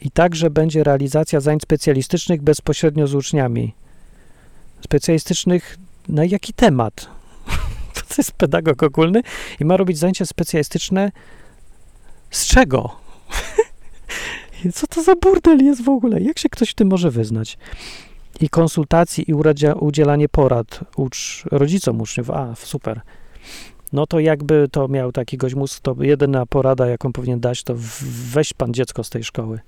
I 0.00 0.10
także 0.10 0.50
będzie 0.50 0.84
realizacja 0.84 1.40
zajęć 1.40 1.62
specjalistycznych 1.62 2.42
bezpośrednio 2.42 3.06
z 3.06 3.14
uczniami. 3.14 3.74
Specjalistycznych 4.84 5.78
na 6.08 6.24
jaki 6.24 6.52
temat? 6.52 7.08
to 8.08 8.14
jest 8.18 8.32
pedagog 8.32 8.82
ogólny 8.82 9.22
i 9.60 9.64
ma 9.64 9.76
robić 9.76 9.98
zajęcia 9.98 10.26
specjalistyczne 10.26 11.12
z 12.30 12.46
czego? 12.46 12.96
Co 14.74 14.86
to 14.86 15.02
za 15.02 15.14
burdel 15.14 15.64
jest 15.64 15.84
w 15.84 15.88
ogóle? 15.88 16.20
Jak 16.20 16.38
się 16.38 16.48
ktoś 16.48 16.70
w 16.70 16.74
tym 16.74 16.88
może 16.88 17.10
wyznać? 17.10 17.58
I 18.40 18.48
konsultacji 18.48 19.30
i 19.30 19.34
udzielanie 19.80 20.28
porad 20.28 20.80
ucz, 20.96 21.44
rodzicom 21.50 22.00
uczniów. 22.00 22.30
A, 22.30 22.54
super. 22.54 23.00
No 23.92 24.06
to 24.06 24.20
jakby 24.20 24.68
to 24.72 24.88
miał 24.88 25.12
takiego 25.12 25.46
mózg, 25.56 25.80
to 25.82 25.96
jedyna 26.00 26.46
porada, 26.46 26.86
jaką 26.86 27.12
powinien 27.12 27.40
dać, 27.40 27.62
to 27.62 27.74
weź 28.32 28.52
pan 28.52 28.74
dziecko 28.74 29.04
z 29.04 29.10
tej 29.10 29.24
szkoły. 29.24 29.60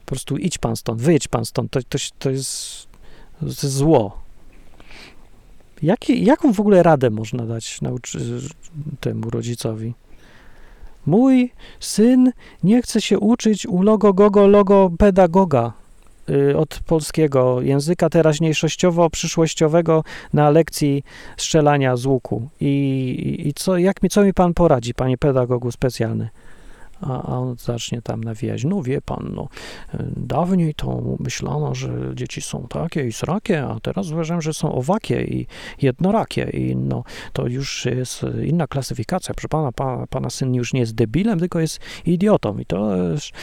Po 0.00 0.06
prostu 0.06 0.36
idź 0.36 0.58
pan 0.58 0.76
stąd, 0.76 1.02
wyjedź 1.02 1.28
pan 1.28 1.44
stąd. 1.44 1.70
To, 1.70 1.80
to, 1.88 1.98
to, 2.18 2.30
jest, 2.30 2.88
zło. 3.62 4.18
Jaki, 5.82 6.24
jaką 6.24 6.52
w 6.52 6.60
ogóle 6.60 6.82
radę 6.82 7.10
można 7.10 7.46
dać 7.46 7.80
nauczy, 7.82 8.18
temu 9.00 9.30
rodzicowi? 9.30 9.94
Mój 11.06 11.52
syn 11.80 12.32
nie 12.62 12.82
chce 12.82 13.00
się 13.00 13.18
uczyć 13.18 13.66
u 13.66 13.82
logo 13.82 14.12
gogo 14.12 14.46
logo 14.46 14.90
pedagoga 14.98 15.72
od 16.56 16.80
polskiego 16.86 17.60
języka 17.62 18.08
teraźniejszościowo-przyszłościowego 18.08 20.02
na 20.32 20.50
lekcji 20.50 21.02
strzelania 21.36 21.96
z 21.96 22.06
łuku. 22.06 22.48
I, 22.60 23.44
i 23.48 23.54
co, 23.54 23.78
jak 23.78 24.02
mi, 24.02 24.08
co 24.08 24.24
mi 24.24 24.34
pan 24.34 24.54
poradzi, 24.54 24.94
panie 24.94 25.18
pedagogu 25.18 25.70
specjalny? 25.70 26.28
A, 27.00 27.22
on 27.22 27.56
zacznie 27.58 28.02
tam 28.02 28.24
nawijać, 28.24 28.64
no 28.64 28.82
wie 28.82 29.00
pan, 29.00 29.30
no, 29.34 29.48
dawniej 30.16 30.74
to 30.74 31.02
myślano, 31.20 31.74
że 31.74 31.90
dzieci 32.14 32.40
są 32.40 32.66
takie 32.68 33.06
i 33.06 33.12
srakie, 33.12 33.64
a 33.64 33.80
teraz 33.80 34.10
uważam, 34.10 34.42
że 34.42 34.54
są 34.54 34.72
owakie 34.72 35.24
i 35.24 35.46
jednorakie 35.82 36.50
i 36.52 36.76
no, 36.76 37.04
to 37.32 37.46
już 37.46 37.84
jest 37.84 38.26
inna 38.44 38.66
klasyfikacja. 38.66 39.34
Proszę 39.34 39.48
pana, 39.48 39.72
pana, 39.72 40.06
pana 40.06 40.30
syn 40.30 40.54
już 40.54 40.72
nie 40.72 40.80
jest 40.80 40.94
debilem, 40.94 41.38
tylko 41.38 41.60
jest 41.60 41.80
idiotą 42.06 42.58
i 42.58 42.66
to, 42.66 42.90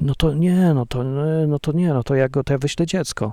No 0.00 0.14
to 0.14 0.34
nie, 0.34 0.74
no 0.74 0.86
to, 0.86 1.04
no 1.48 1.58
to 1.58 1.72
nie, 1.72 1.88
no 1.88 2.02
to 2.02 2.14
ja 2.14 2.28
go, 2.28 2.44
to 2.44 2.52
ja 2.52 2.58
wyślę 2.58 2.86
dziecko. 2.86 3.32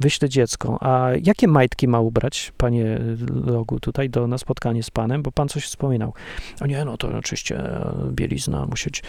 Wyślę 0.00 0.28
dziecko. 0.28 0.78
A 0.80 1.10
jakie 1.22 1.48
majtki 1.48 1.88
ma 1.88 2.00
ubrać, 2.00 2.52
panie 2.56 2.98
Logu, 3.46 3.80
tutaj 3.80 4.10
do, 4.10 4.26
na 4.26 4.38
spotkanie 4.38 4.82
z 4.82 4.90
panem, 4.90 5.22
bo 5.22 5.32
pan 5.32 5.48
coś 5.48 5.64
wspominał. 5.64 6.14
O 6.60 6.66
nie, 6.66 6.84
no 6.84 6.96
to 6.96 7.08
oczywiście 7.08 7.58
e, 7.58 7.94
bielizna 8.10 8.66
musi 8.66 8.84
być, 8.84 9.02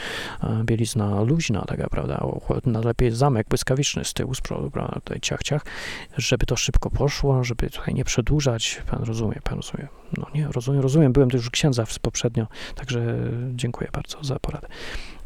e, 0.44 0.64
bielizna 0.64 1.22
luźna 1.22 1.62
taka, 1.68 1.90
prawda, 1.90 2.26
najlepiej 2.66 3.12
zamek 3.12 3.48
błyskawiczny 3.50 4.06
z 4.06 4.14
tyłu, 4.14 4.36
z 4.36 4.42
przodu, 4.42 4.72
prawda, 4.72 4.94
tutaj 4.96 5.20
ciach, 5.20 5.44
ciach, 5.44 5.66
żeby 6.18 6.46
to 6.46 6.56
szybko 6.56 6.90
poszło, 6.90 7.44
żeby 7.44 7.70
tutaj 7.70 7.94
nie 7.94 8.06
przedłużać. 8.06 8.82
Pan 8.92 9.04
rozumie, 9.04 9.40
pan 9.44 9.56
rozumie. 9.56 9.88
No 10.18 10.28
nie, 10.36 10.48
rozumiem, 10.52 10.82
rozumiem, 10.82 11.14
byłem 11.14 11.30
tu 11.30 11.38
już 11.38 11.50
księdza 11.50 11.84
poprzednio, 12.02 12.48
także 12.76 13.18
dziękuję 13.56 13.90
bardzo 13.94 14.24
za 14.24 14.40
poradę. 14.40 14.68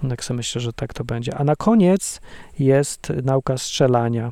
Tak 0.09 0.23
sobie 0.23 0.37
myślę, 0.37 0.61
że 0.61 0.73
tak 0.73 0.93
to 0.93 1.03
będzie. 1.03 1.35
A 1.35 1.43
na 1.43 1.55
koniec 1.55 2.21
jest 2.59 3.13
nauka 3.23 3.57
strzelania. 3.57 4.31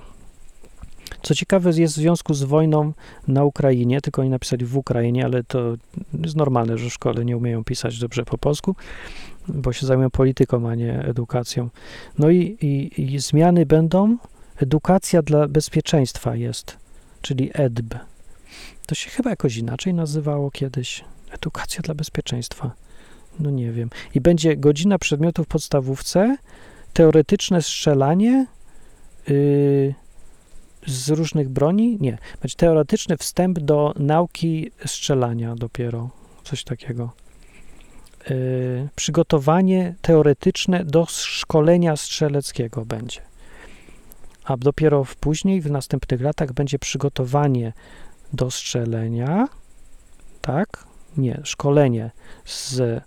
Co 1.22 1.36
ciekawe, 1.36 1.70
jest 1.76 1.94
w 1.94 1.98
związku 1.98 2.34
z 2.34 2.44
wojną 2.44 2.94
na 3.28 3.44
Ukrainie, 3.44 4.02
tylko 4.02 4.22
oni 4.22 4.30
napisali 4.30 4.66
w 4.66 4.78
Ukrainie, 4.78 5.26
ale 5.26 5.44
to 5.44 5.76
jest 6.24 6.36
normalne, 6.36 6.78
że 6.78 6.90
szkole 6.90 7.26
nie 7.26 7.38
umieją 7.38 7.64
pisać 7.64 8.00
dobrze 8.00 8.26
po 8.26 8.38
polsku, 8.38 8.76
bo 9.48 9.74
się 9.74 9.86
zajmują 9.86 10.10
polityką, 10.10 10.70
a 10.70 10.76
nie 10.76 11.00
edukacją. 11.00 11.70
No 12.20 12.30
i, 12.30 12.38
i, 12.38 13.02
i 13.14 13.20
zmiany 13.20 13.66
będą. 13.66 14.18
Edukacja 14.58 15.22
dla 15.22 15.48
bezpieczeństwa 15.48 16.36
jest, 16.36 16.78
czyli 17.22 17.52
EDB. 17.54 17.96
To 18.86 18.96
się 18.96 19.10
chyba 19.10 19.30
jakoś 19.30 19.58
inaczej 19.58 19.94
nazywało 19.94 20.52
kiedyś. 20.52 21.04
Edukacja 21.32 21.82
dla 21.82 21.96
bezpieczeństwa. 21.96 22.72
No 23.40 23.50
nie 23.50 23.72
wiem. 23.72 23.90
I 24.16 24.22
będzie 24.22 24.58
godzina 24.58 25.00
przedmiotów 25.00 25.46
w 25.46 25.50
podstawówce, 25.50 26.38
teoretyczne 26.94 27.62
strzelanie 27.62 28.46
yy, 29.28 29.96
z 30.88 31.10
różnych 31.10 31.50
broni. 31.50 31.98
Nie, 32.02 32.18
będzie 32.42 32.56
teoretyczny 32.56 33.18
wstęp 33.18 33.60
do 33.60 33.94
nauki 34.00 34.72
strzelania 34.86 35.56
dopiero. 35.56 36.10
Coś 36.44 36.64
takiego. 36.64 37.12
Yy, 38.30 38.90
przygotowanie 38.96 39.96
teoretyczne 40.02 40.86
do 40.86 41.06
szkolenia 41.10 41.96
strzeleckiego 41.96 42.86
będzie. 42.86 43.22
A 44.44 44.58
dopiero 44.58 45.04
w 45.04 45.16
później, 45.16 45.62
w 45.62 45.72
następnych 45.72 46.22
latach, 46.22 46.54
będzie 46.54 46.80
przygotowanie 46.80 47.74
do 48.34 48.52
strzelenia, 48.52 49.48
tak? 50.42 50.84
Nie, 51.18 51.42
szkolenie 51.44 52.12
z, 52.46 53.04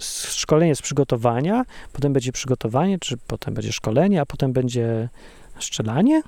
szkolenie 0.00 0.76
z 0.76 0.82
przygotowania, 0.82 1.64
potem 1.92 2.12
będzie 2.12 2.32
przygotowanie, 2.32 2.98
czy 2.98 3.16
potem 3.16 3.54
będzie 3.54 3.72
szkolenie, 3.72 4.20
a 4.20 4.26
potem 4.26 4.52
będzie 4.52 5.08
strzelanie? 5.60 6.22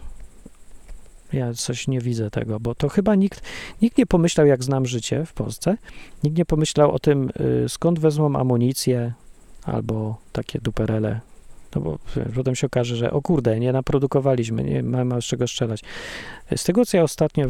Ja 1.33 1.55
coś 1.55 1.89
nie 1.89 2.01
widzę 2.01 2.31
tego, 2.31 2.61
bo 2.61 2.75
to 2.75 2.89
chyba 2.89 3.15
nikt, 3.15 3.43
nikt 3.83 3.99
nie 3.99 4.07
pomyślał, 4.07 4.47
jak 4.47 4.65
znam 4.65 4.87
życie 4.87 5.25
w 5.27 5.33
Polsce, 5.33 5.77
nikt 6.25 6.39
nie 6.39 6.45
pomyślał 6.45 6.91
o 6.91 6.99
tym, 6.99 7.31
y, 7.65 7.69
skąd 7.69 7.99
wezmą 7.99 8.37
amunicję 8.37 9.13
albo 9.65 10.17
takie 10.33 10.61
duperele, 10.61 11.21
no 11.75 11.81
bo 11.81 11.99
potem 12.35 12.55
się 12.55 12.67
okaże, 12.67 12.97
że 12.97 13.11
o 13.11 13.23
kurde, 13.23 13.61
nie 13.61 13.73
naprodukowaliśmy, 13.73 14.65
nie 14.65 14.83
mamy 14.83 15.23
z 15.23 15.25
czego 15.25 15.49
strzelać. 15.49 15.81
Z 16.57 16.65
tego, 16.65 16.87
co 16.87 16.97
ja 16.97 17.03
ostatnio, 17.03 17.47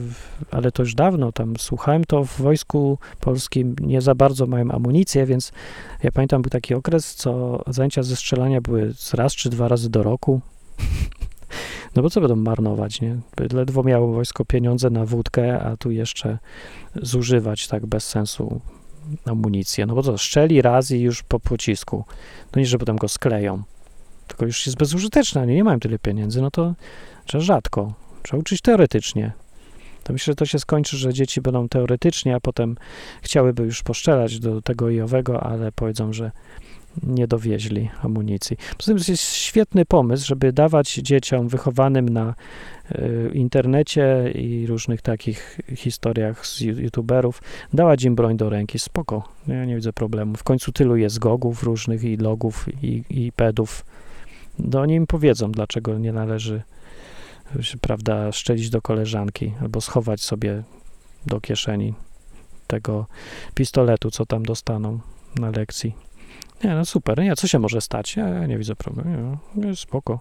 ale 0.50 0.72
to 0.72 0.82
już 0.82 0.94
dawno 0.94 1.32
tam 1.32 1.56
słuchałem, 1.58 2.04
to 2.04 2.24
w 2.24 2.40
wojsku 2.40 2.98
polskim 3.20 3.76
nie 3.80 4.00
za 4.00 4.14
bardzo 4.14 4.46
mają 4.46 4.70
amunicję, 4.70 5.26
więc 5.26 5.52
ja 6.02 6.12
pamiętam, 6.12 6.42
był 6.42 6.50
taki 6.50 6.74
okres, 6.74 7.14
co 7.14 7.62
zajęcia 7.66 8.02
ze 8.02 8.16
strzelania 8.16 8.60
były 8.60 8.94
raz 9.12 9.34
czy 9.34 9.50
dwa 9.50 9.68
razy 9.68 9.90
do 9.90 10.02
roku. 10.02 10.40
No 11.96 12.02
bo 12.02 12.10
co 12.10 12.20
będą 12.20 12.36
marnować, 12.36 13.00
nie? 13.00 13.16
Ledwo 13.52 13.82
miało 13.82 14.12
wojsko 14.12 14.44
pieniądze 14.44 14.90
na 14.90 15.06
wódkę, 15.06 15.60
a 15.60 15.76
tu 15.76 15.90
jeszcze 15.90 16.38
zużywać 17.02 17.68
tak 17.68 17.86
bez 17.86 18.08
sensu 18.08 18.60
amunicję. 19.24 19.86
No 19.86 19.94
bo 19.94 20.02
to 20.02 20.18
strzeli 20.18 20.62
raz 20.62 20.90
i 20.90 21.00
już 21.00 21.22
po 21.22 21.40
pocisku. 21.40 22.04
No 22.54 22.60
nie, 22.60 22.66
że 22.66 22.78
potem 22.78 22.96
go 22.96 23.08
skleją. 23.08 23.62
Tylko 24.32 24.46
już 24.46 24.66
jest 24.66 24.78
bezużyteczne, 24.78 25.46
nie, 25.46 25.54
nie 25.54 25.64
mają 25.64 25.80
tyle 25.80 25.98
pieniędzy, 25.98 26.42
no 26.42 26.50
to 26.50 26.74
trzeba 27.24 27.44
rzadko. 27.44 27.92
Trzeba 28.22 28.40
uczyć 28.40 28.60
teoretycznie. 28.60 29.32
To 30.04 30.12
myślę, 30.12 30.30
że 30.30 30.36
to 30.36 30.46
się 30.46 30.58
skończy, 30.58 30.96
że 30.96 31.14
dzieci 31.14 31.40
będą 31.40 31.68
teoretycznie, 31.68 32.34
a 32.34 32.40
potem 32.40 32.76
chciałyby 33.22 33.62
już 33.62 33.82
poszczelać 33.82 34.38
do 34.38 34.62
tego 34.62 34.90
i 34.90 35.00
owego, 35.00 35.42
ale 35.42 35.72
powiedzą, 35.72 36.12
że 36.12 36.30
nie 37.02 37.26
dowieźli 37.26 37.90
amunicji. 38.02 38.56
Poza 38.78 38.92
tym 38.92 38.96
jest 39.08 39.22
świetny 39.34 39.84
pomysł, 39.84 40.26
żeby 40.26 40.52
dawać 40.52 40.94
dzieciom 40.94 41.48
wychowanym 41.48 42.08
na 42.08 42.34
y, 42.90 43.30
internecie 43.34 44.32
i 44.34 44.66
różnych 44.66 45.02
takich 45.02 45.60
historiach 45.76 46.46
z 46.46 46.60
youtuberów, 46.60 47.42
dawać 47.72 48.04
im 48.04 48.14
broń 48.14 48.36
do 48.36 48.50
ręki. 48.50 48.78
Spoko, 48.78 49.28
ja 49.46 49.64
nie 49.64 49.74
widzę 49.74 49.92
problemu. 49.92 50.36
W 50.36 50.44
końcu 50.44 50.72
tylu 50.72 50.96
jest 50.96 51.18
gogów 51.18 51.62
różnych 51.62 52.04
i 52.04 52.16
logów 52.16 52.66
i, 52.82 53.04
i 53.10 53.32
pedów. 53.32 53.84
No 54.58 54.80
oni 54.80 54.94
im 54.94 55.06
powiedzą, 55.06 55.52
dlaczego 55.52 55.98
nie 55.98 56.12
należy 56.12 56.62
prawda, 57.80 58.32
szczelić 58.32 58.70
do 58.70 58.82
koleżanki 58.82 59.52
albo 59.60 59.80
schować 59.80 60.20
sobie 60.20 60.62
do 61.26 61.40
kieszeni 61.40 61.94
tego 62.66 63.06
pistoletu, 63.54 64.10
co 64.10 64.26
tam 64.26 64.42
dostaną 64.42 65.00
na 65.38 65.50
lekcji. 65.50 65.94
Nie, 66.64 66.74
no 66.74 66.84
super, 66.84 67.18
nie, 67.18 67.36
co 67.36 67.48
się 67.48 67.58
może 67.58 67.80
stać? 67.80 68.16
Ja, 68.16 68.28
ja 68.28 68.46
nie 68.46 68.58
widzę 68.58 68.76
problemu, 68.76 69.38
nie, 69.54 69.66
nie, 69.66 69.76
spoko. 69.76 70.20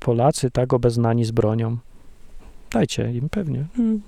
Polacy 0.00 0.50
tak 0.50 0.72
obeznani 0.72 1.24
z 1.24 1.30
bronią. 1.30 1.76
Dajcie 2.70 3.12
im 3.12 3.28
pewnie, 3.28 3.66
nie, 3.78 3.98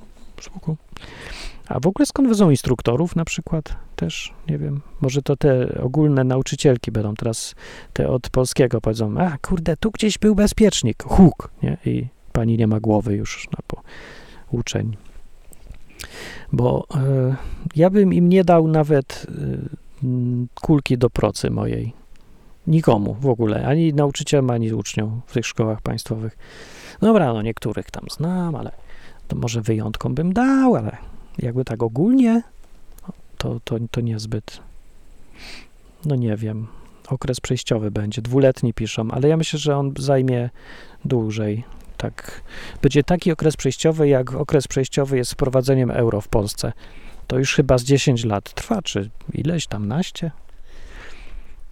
A 1.68 1.80
w 1.80 1.86
ogóle 1.86 2.06
skąd 2.06 2.28
wezmą 2.28 2.50
instruktorów 2.50 3.16
na 3.16 3.24
przykład? 3.24 3.76
Też, 3.96 4.34
nie 4.48 4.58
wiem, 4.58 4.80
może 5.00 5.22
to 5.22 5.36
te 5.36 5.80
ogólne 5.82 6.24
nauczycielki 6.24 6.92
będą 6.92 7.14
teraz, 7.14 7.54
te 7.92 8.08
od 8.08 8.30
polskiego 8.30 8.80
powiedzą, 8.80 9.18
a 9.18 9.38
kurde, 9.42 9.76
tu 9.76 9.90
gdzieś 9.90 10.18
był 10.18 10.34
bezpiecznik, 10.34 11.02
huk, 11.02 11.50
nie? 11.62 11.76
I 11.86 12.06
pani 12.32 12.56
nie 12.56 12.66
ma 12.66 12.80
głowy 12.80 13.16
już 13.16 13.48
na 13.52 13.58
po 13.66 13.82
uczeń. 14.50 14.96
Bo 16.52 16.86
y, 17.30 17.36
ja 17.76 17.90
bym 17.90 18.14
im 18.14 18.28
nie 18.28 18.44
dał 18.44 18.68
nawet 18.68 19.26
y, 20.02 20.08
kulki 20.60 20.98
do 20.98 21.10
procy 21.10 21.50
mojej. 21.50 21.92
Nikomu 22.66 23.16
w 23.20 23.26
ogóle, 23.26 23.66
ani 23.66 23.94
nauczycielom, 23.94 24.50
ani 24.50 24.72
uczniom 24.72 25.20
w 25.26 25.32
tych 25.32 25.46
szkołach 25.46 25.82
państwowych. 25.82 26.36
Dobra, 27.00 27.32
no 27.32 27.42
niektórych 27.42 27.90
tam 27.90 28.04
znam, 28.10 28.54
ale 28.54 28.72
to 29.28 29.36
może 29.36 29.62
wyjątkom 29.62 30.14
bym 30.14 30.32
dał, 30.32 30.76
ale 30.76 30.96
jakby 31.38 31.64
tak 31.64 31.82
ogólnie, 31.82 32.42
to, 33.38 33.60
to, 33.64 33.76
to 33.90 34.00
niezbyt. 34.00 34.60
No 36.04 36.14
nie 36.14 36.36
wiem. 36.36 36.66
Okres 37.08 37.40
przejściowy 37.40 37.90
będzie, 37.90 38.22
dwuletni 38.22 38.74
piszą, 38.74 39.10
ale 39.10 39.28
ja 39.28 39.36
myślę, 39.36 39.58
że 39.58 39.76
on 39.76 39.94
zajmie 39.98 40.50
dłużej. 41.04 41.64
Tak. 41.96 42.42
Będzie 42.82 43.04
taki 43.04 43.32
okres 43.32 43.56
przejściowy, 43.56 44.08
jak 44.08 44.34
okres 44.34 44.68
przejściowy 44.68 45.16
jest 45.16 45.30
z 45.30 45.34
wprowadzeniem 45.34 45.90
euro 45.90 46.20
w 46.20 46.28
Polsce 46.28 46.72
to 47.28 47.38
już 47.38 47.54
chyba 47.54 47.78
z 47.78 47.84
10 47.84 48.24
lat 48.24 48.54
trwa, 48.54 48.82
czy 48.82 49.10
ileś 49.34 49.66
tam 49.66 49.88
naście. 49.88 50.30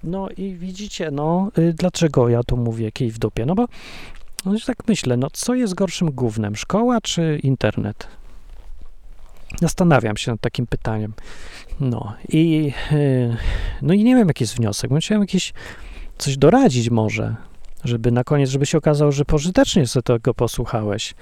No 0.04 0.28
i 0.36 0.54
widzicie, 0.54 1.10
no, 1.10 1.50
y, 1.58 1.72
dlaczego 1.72 2.28
ja 2.28 2.42
tu 2.42 2.56
mówię 2.56 2.92
kij 2.92 3.10
w 3.10 3.18
dupie? 3.18 3.46
No 3.46 3.54
bo 3.54 3.66
no, 4.46 4.58
tak 4.66 4.88
myślę, 4.88 5.16
no 5.16 5.28
co 5.32 5.54
jest 5.54 5.74
gorszym 5.74 6.10
głównym, 6.10 6.56
szkoła 6.56 7.00
czy 7.00 7.40
internet? 7.42 8.08
Zastanawiam 9.60 10.16
się 10.16 10.30
nad 10.30 10.40
takim 10.40 10.66
pytaniem. 10.66 11.12
No 11.80 12.14
i, 12.28 12.72
yy, 12.92 13.36
no 13.82 13.94
i 13.94 14.04
nie 14.04 14.16
wiem, 14.16 14.28
jaki 14.28 14.44
jest 14.44 14.56
wniosek. 14.56 14.90
Musiałem 14.90 15.22
jakieś 15.22 15.52
coś 16.18 16.36
doradzić 16.36 16.90
może, 16.90 17.36
żeby 17.84 18.12
na 18.12 18.24
koniec, 18.24 18.50
żeby 18.50 18.66
się 18.66 18.78
okazało, 18.78 19.12
że 19.12 19.24
pożytecznie 19.24 19.86
sobie 19.86 20.02
tego 20.02 20.34
posłuchałeś. 20.34 21.14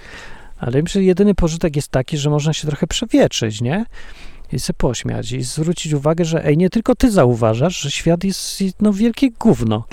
Ale 0.58 0.82
myślę, 0.82 1.00
że 1.00 1.04
jedyny 1.04 1.34
pożytek 1.34 1.76
jest 1.76 1.88
taki, 1.88 2.18
że 2.18 2.30
można 2.30 2.52
się 2.52 2.68
trochę 2.68 2.86
przewietrzyć, 2.86 3.60
nie? 3.60 3.86
I 4.52 4.58
sobie 4.58 4.76
pośmiać 4.76 5.32
i 5.32 5.42
zwrócić 5.42 5.92
uwagę, 5.92 6.24
że 6.24 6.44
ej, 6.44 6.56
nie 6.56 6.70
tylko 6.70 6.94
ty 6.94 7.10
zauważasz, 7.10 7.80
że 7.80 7.90
świat 7.90 8.24
jest 8.24 8.62
no 8.80 8.92
wielkie 8.92 9.30
gówno. 9.30 9.84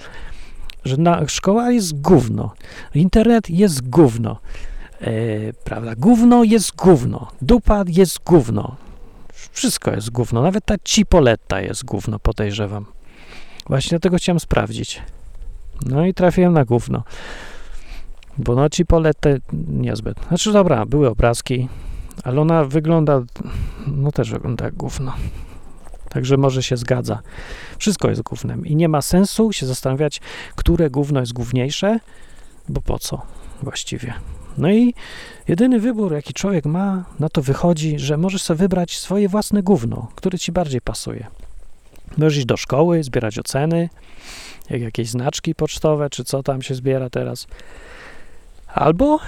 Że 0.85 0.97
na, 0.97 1.27
szkoła 1.27 1.71
jest 1.71 2.01
gówno, 2.01 2.53
internet 2.95 3.49
jest 3.49 3.89
gówno, 3.89 4.39
e, 5.01 5.07
prawda, 5.63 5.95
gówno 5.95 6.43
jest 6.43 6.75
gówno, 6.75 7.27
dupa 7.41 7.83
jest 7.87 8.23
gówno, 8.23 8.75
wszystko 9.51 9.91
jest 9.91 10.09
gówno, 10.09 10.41
nawet 10.41 10.65
ta 10.65 10.75
cipoletta 10.83 11.61
jest 11.61 11.85
gówno, 11.85 12.19
podejrzewam. 12.19 12.85
Właśnie 13.67 13.89
dlatego 13.89 14.17
chciałem 14.17 14.39
sprawdzić. 14.39 15.01
No 15.85 16.05
i 16.05 16.13
trafiłem 16.13 16.53
na 16.53 16.65
gówno. 16.65 17.03
Bo 18.37 18.55
no 18.55 18.69
Cipollette 18.69 19.37
niezbyt. 19.67 20.17
Znaczy 20.27 20.53
dobra, 20.53 20.85
były 20.85 21.09
obrazki, 21.09 21.67
ale 22.23 22.41
ona 22.41 22.63
wygląda, 22.63 23.21
no 23.87 24.11
też 24.11 24.31
wygląda 24.31 24.65
jak 24.65 24.73
gówno. 24.73 25.13
Także 26.13 26.37
może 26.37 26.63
się 26.63 26.77
zgadza. 26.77 27.21
Wszystko 27.77 28.09
jest 28.09 28.21
gównem 28.21 28.65
i 28.65 28.75
nie 28.75 28.89
ma 28.89 29.01
sensu 29.01 29.53
się 29.53 29.65
zastanawiać, 29.65 30.21
które 30.55 30.89
gówno 30.89 31.19
jest 31.19 31.33
główniejsze, 31.33 31.99
bo 32.69 32.81
po 32.81 32.99
co 32.99 33.21
właściwie. 33.63 34.13
No 34.57 34.71
i 34.71 34.93
jedyny 35.47 35.79
wybór, 35.79 36.13
jaki 36.13 36.33
człowiek 36.33 36.65
ma, 36.65 37.05
na 37.19 37.29
to 37.29 37.41
wychodzi, 37.41 37.99
że 37.99 38.17
możesz 38.17 38.41
sobie 38.41 38.57
wybrać 38.57 38.97
swoje 38.97 39.29
własne 39.29 39.63
gówno, 39.63 40.07
które 40.15 40.39
ci 40.39 40.51
bardziej 40.51 40.81
pasuje. 40.81 41.27
Możesz 42.17 42.37
iść 42.37 42.45
do 42.45 42.57
szkoły, 42.57 43.03
zbierać 43.03 43.39
oceny, 43.39 43.89
jak 44.69 44.81
jakieś 44.81 45.09
znaczki 45.09 45.55
pocztowe, 45.55 46.09
czy 46.09 46.23
co 46.23 46.43
tam 46.43 46.61
się 46.61 46.75
zbiera 46.75 47.09
teraz. 47.09 47.47
Albo 48.67 49.19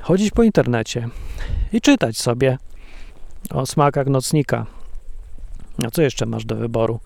chodzić 0.00 0.30
po 0.30 0.42
internecie 0.42 1.08
i 1.72 1.80
czytać 1.80 2.18
sobie 2.18 2.58
o 3.50 3.66
smakach 3.66 4.06
nocnika. 4.06 4.66
A 5.84 5.90
co 5.90 6.02
jeszcze 6.02 6.26
masz 6.26 6.44
do 6.44 6.56
wyboru? 6.56 7.00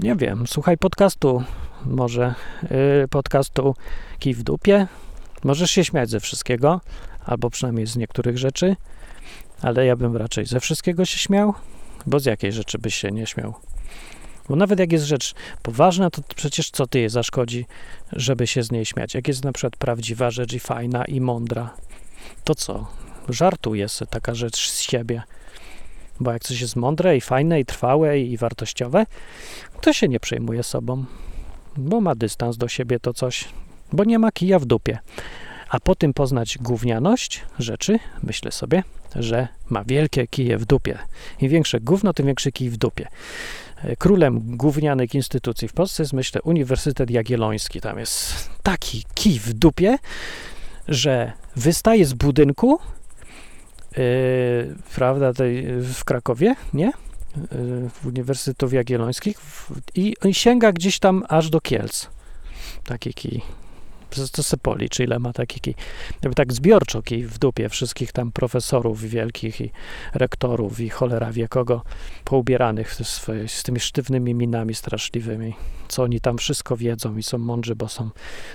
Nie 0.00 0.16
wiem, 0.16 0.46
słuchaj 0.46 0.78
podcastu, 0.78 1.42
może 1.84 2.34
yy, 2.62 3.08
podcastu 3.08 3.74
Kij 4.18 4.34
w 4.34 4.42
dupie. 4.42 4.86
Możesz 5.44 5.70
się 5.70 5.84
śmiać 5.84 6.10
ze 6.10 6.20
wszystkiego, 6.20 6.80
albo 7.26 7.50
przynajmniej 7.50 7.86
z 7.86 7.96
niektórych 7.96 8.38
rzeczy, 8.38 8.76
ale 9.62 9.86
ja 9.86 9.96
bym 9.96 10.16
raczej 10.16 10.46
ze 10.46 10.60
wszystkiego 10.60 11.04
się 11.04 11.18
śmiał, 11.18 11.54
bo 12.06 12.20
z 12.20 12.24
jakiej 12.24 12.52
rzeczy 12.52 12.78
byś 12.78 12.94
się 12.94 13.10
nie 13.10 13.26
śmiał? 13.26 13.54
Bo 14.48 14.56
nawet 14.56 14.78
jak 14.78 14.92
jest 14.92 15.04
rzecz 15.04 15.34
poważna, 15.62 16.10
to 16.10 16.22
przecież 16.36 16.70
co 16.70 16.86
ty 16.86 16.98
je 17.00 17.10
zaszkodzi, 17.10 17.66
żeby 18.12 18.46
się 18.46 18.62
z 18.62 18.72
niej 18.72 18.84
śmiać? 18.86 19.14
Jak 19.14 19.28
jest 19.28 19.44
na 19.44 19.52
przykład 19.52 19.76
prawdziwa 19.76 20.30
rzecz 20.30 20.52
i 20.52 20.60
fajna 20.60 21.04
i 21.04 21.20
mądra, 21.20 21.74
to 22.44 22.54
co? 22.54 22.86
Żartuje 23.28 23.88
sobie 23.88 24.10
taka 24.10 24.34
rzecz 24.34 24.70
z 24.70 24.80
siebie. 24.80 25.22
Bo 26.22 26.32
jak 26.32 26.42
coś 26.42 26.60
jest 26.60 26.76
mądre 26.76 27.16
i 27.16 27.20
fajne 27.20 27.60
i 27.60 27.64
trwałe 27.64 28.20
i 28.20 28.36
wartościowe, 28.36 29.06
to 29.80 29.92
się 29.92 30.08
nie 30.08 30.20
przejmuje 30.20 30.62
sobą, 30.62 31.04
bo 31.76 32.00
ma 32.00 32.14
dystans 32.14 32.56
do 32.56 32.68
siebie 32.68 33.00
to 33.00 33.14
coś, 33.14 33.48
bo 33.92 34.04
nie 34.04 34.18
ma 34.18 34.32
kija 34.32 34.58
w 34.58 34.64
dupie. 34.64 34.98
A 35.68 35.80
po 35.80 35.94
tym 35.94 36.14
poznać 36.14 36.58
gównianość 36.58 37.42
rzeczy, 37.58 37.98
myślę 38.22 38.52
sobie, 38.52 38.82
że 39.16 39.48
ma 39.70 39.84
wielkie 39.84 40.26
kije 40.26 40.58
w 40.58 40.64
dupie. 40.64 40.98
Im 41.40 41.48
większe 41.48 41.80
gówno, 41.80 42.12
tym 42.12 42.26
większy 42.26 42.52
kij 42.52 42.70
w 42.70 42.76
dupie. 42.76 43.08
Królem 43.98 44.56
gównianych 44.56 45.14
instytucji 45.14 45.68
w 45.68 45.72
Polsce 45.72 46.02
jest, 46.02 46.12
myślę, 46.12 46.42
Uniwersytet 46.42 47.10
Jagielloński. 47.10 47.80
Tam 47.80 47.98
jest 47.98 48.50
taki 48.62 49.04
kij 49.14 49.38
w 49.38 49.52
dupie, 49.52 49.98
że 50.88 51.32
wystaje 51.56 52.06
z 52.06 52.14
budynku, 52.14 52.78
yy, 53.96 54.74
prawda, 54.94 55.32
tej, 55.32 55.66
w 55.82 56.04
Krakowie, 56.04 56.54
nie? 56.74 56.92
Yy, 57.36 57.90
w 57.90 58.06
Uniwersytetów 58.06 58.72
Jagiellońskich 58.72 59.36
i, 59.94 60.14
sięga 60.32 60.72
gdzieś 60.72 60.98
tam 60.98 61.24
aż 61.28 61.50
do 61.50 61.60
Kielc. 61.60 62.08
Taki 62.84 63.14
kij 63.14 63.42
to 64.32 64.42
se 64.42 64.56
policz, 64.56 65.00
ile 65.00 65.18
ma 65.18 65.32
taki 65.32 65.60
kij. 65.60 65.74
Jakby 66.22 66.34
tak 66.34 66.52
zbiorczo 66.52 67.02
kij 67.02 67.24
w 67.24 67.38
dupie 67.38 67.68
wszystkich 67.68 68.12
tam 68.12 68.32
profesorów 68.32 69.02
wielkich 69.02 69.60
i 69.60 69.70
rektorów 70.14 70.80
i 70.80 70.88
cholera 70.88 71.32
wie 71.32 71.48
kogo 71.48 71.82
poubieranych 72.24 72.94
swoje, 72.94 73.48
z 73.48 73.62
tymi 73.62 73.80
sztywnymi 73.80 74.34
minami 74.34 74.74
straszliwymi, 74.74 75.54
co 75.88 76.02
oni 76.02 76.20
tam 76.20 76.38
wszystko 76.38 76.76
wiedzą 76.76 77.16
i 77.16 77.22
są 77.22 77.38
mądrzy, 77.38 77.74
bo 77.74 77.88
są 77.88 78.10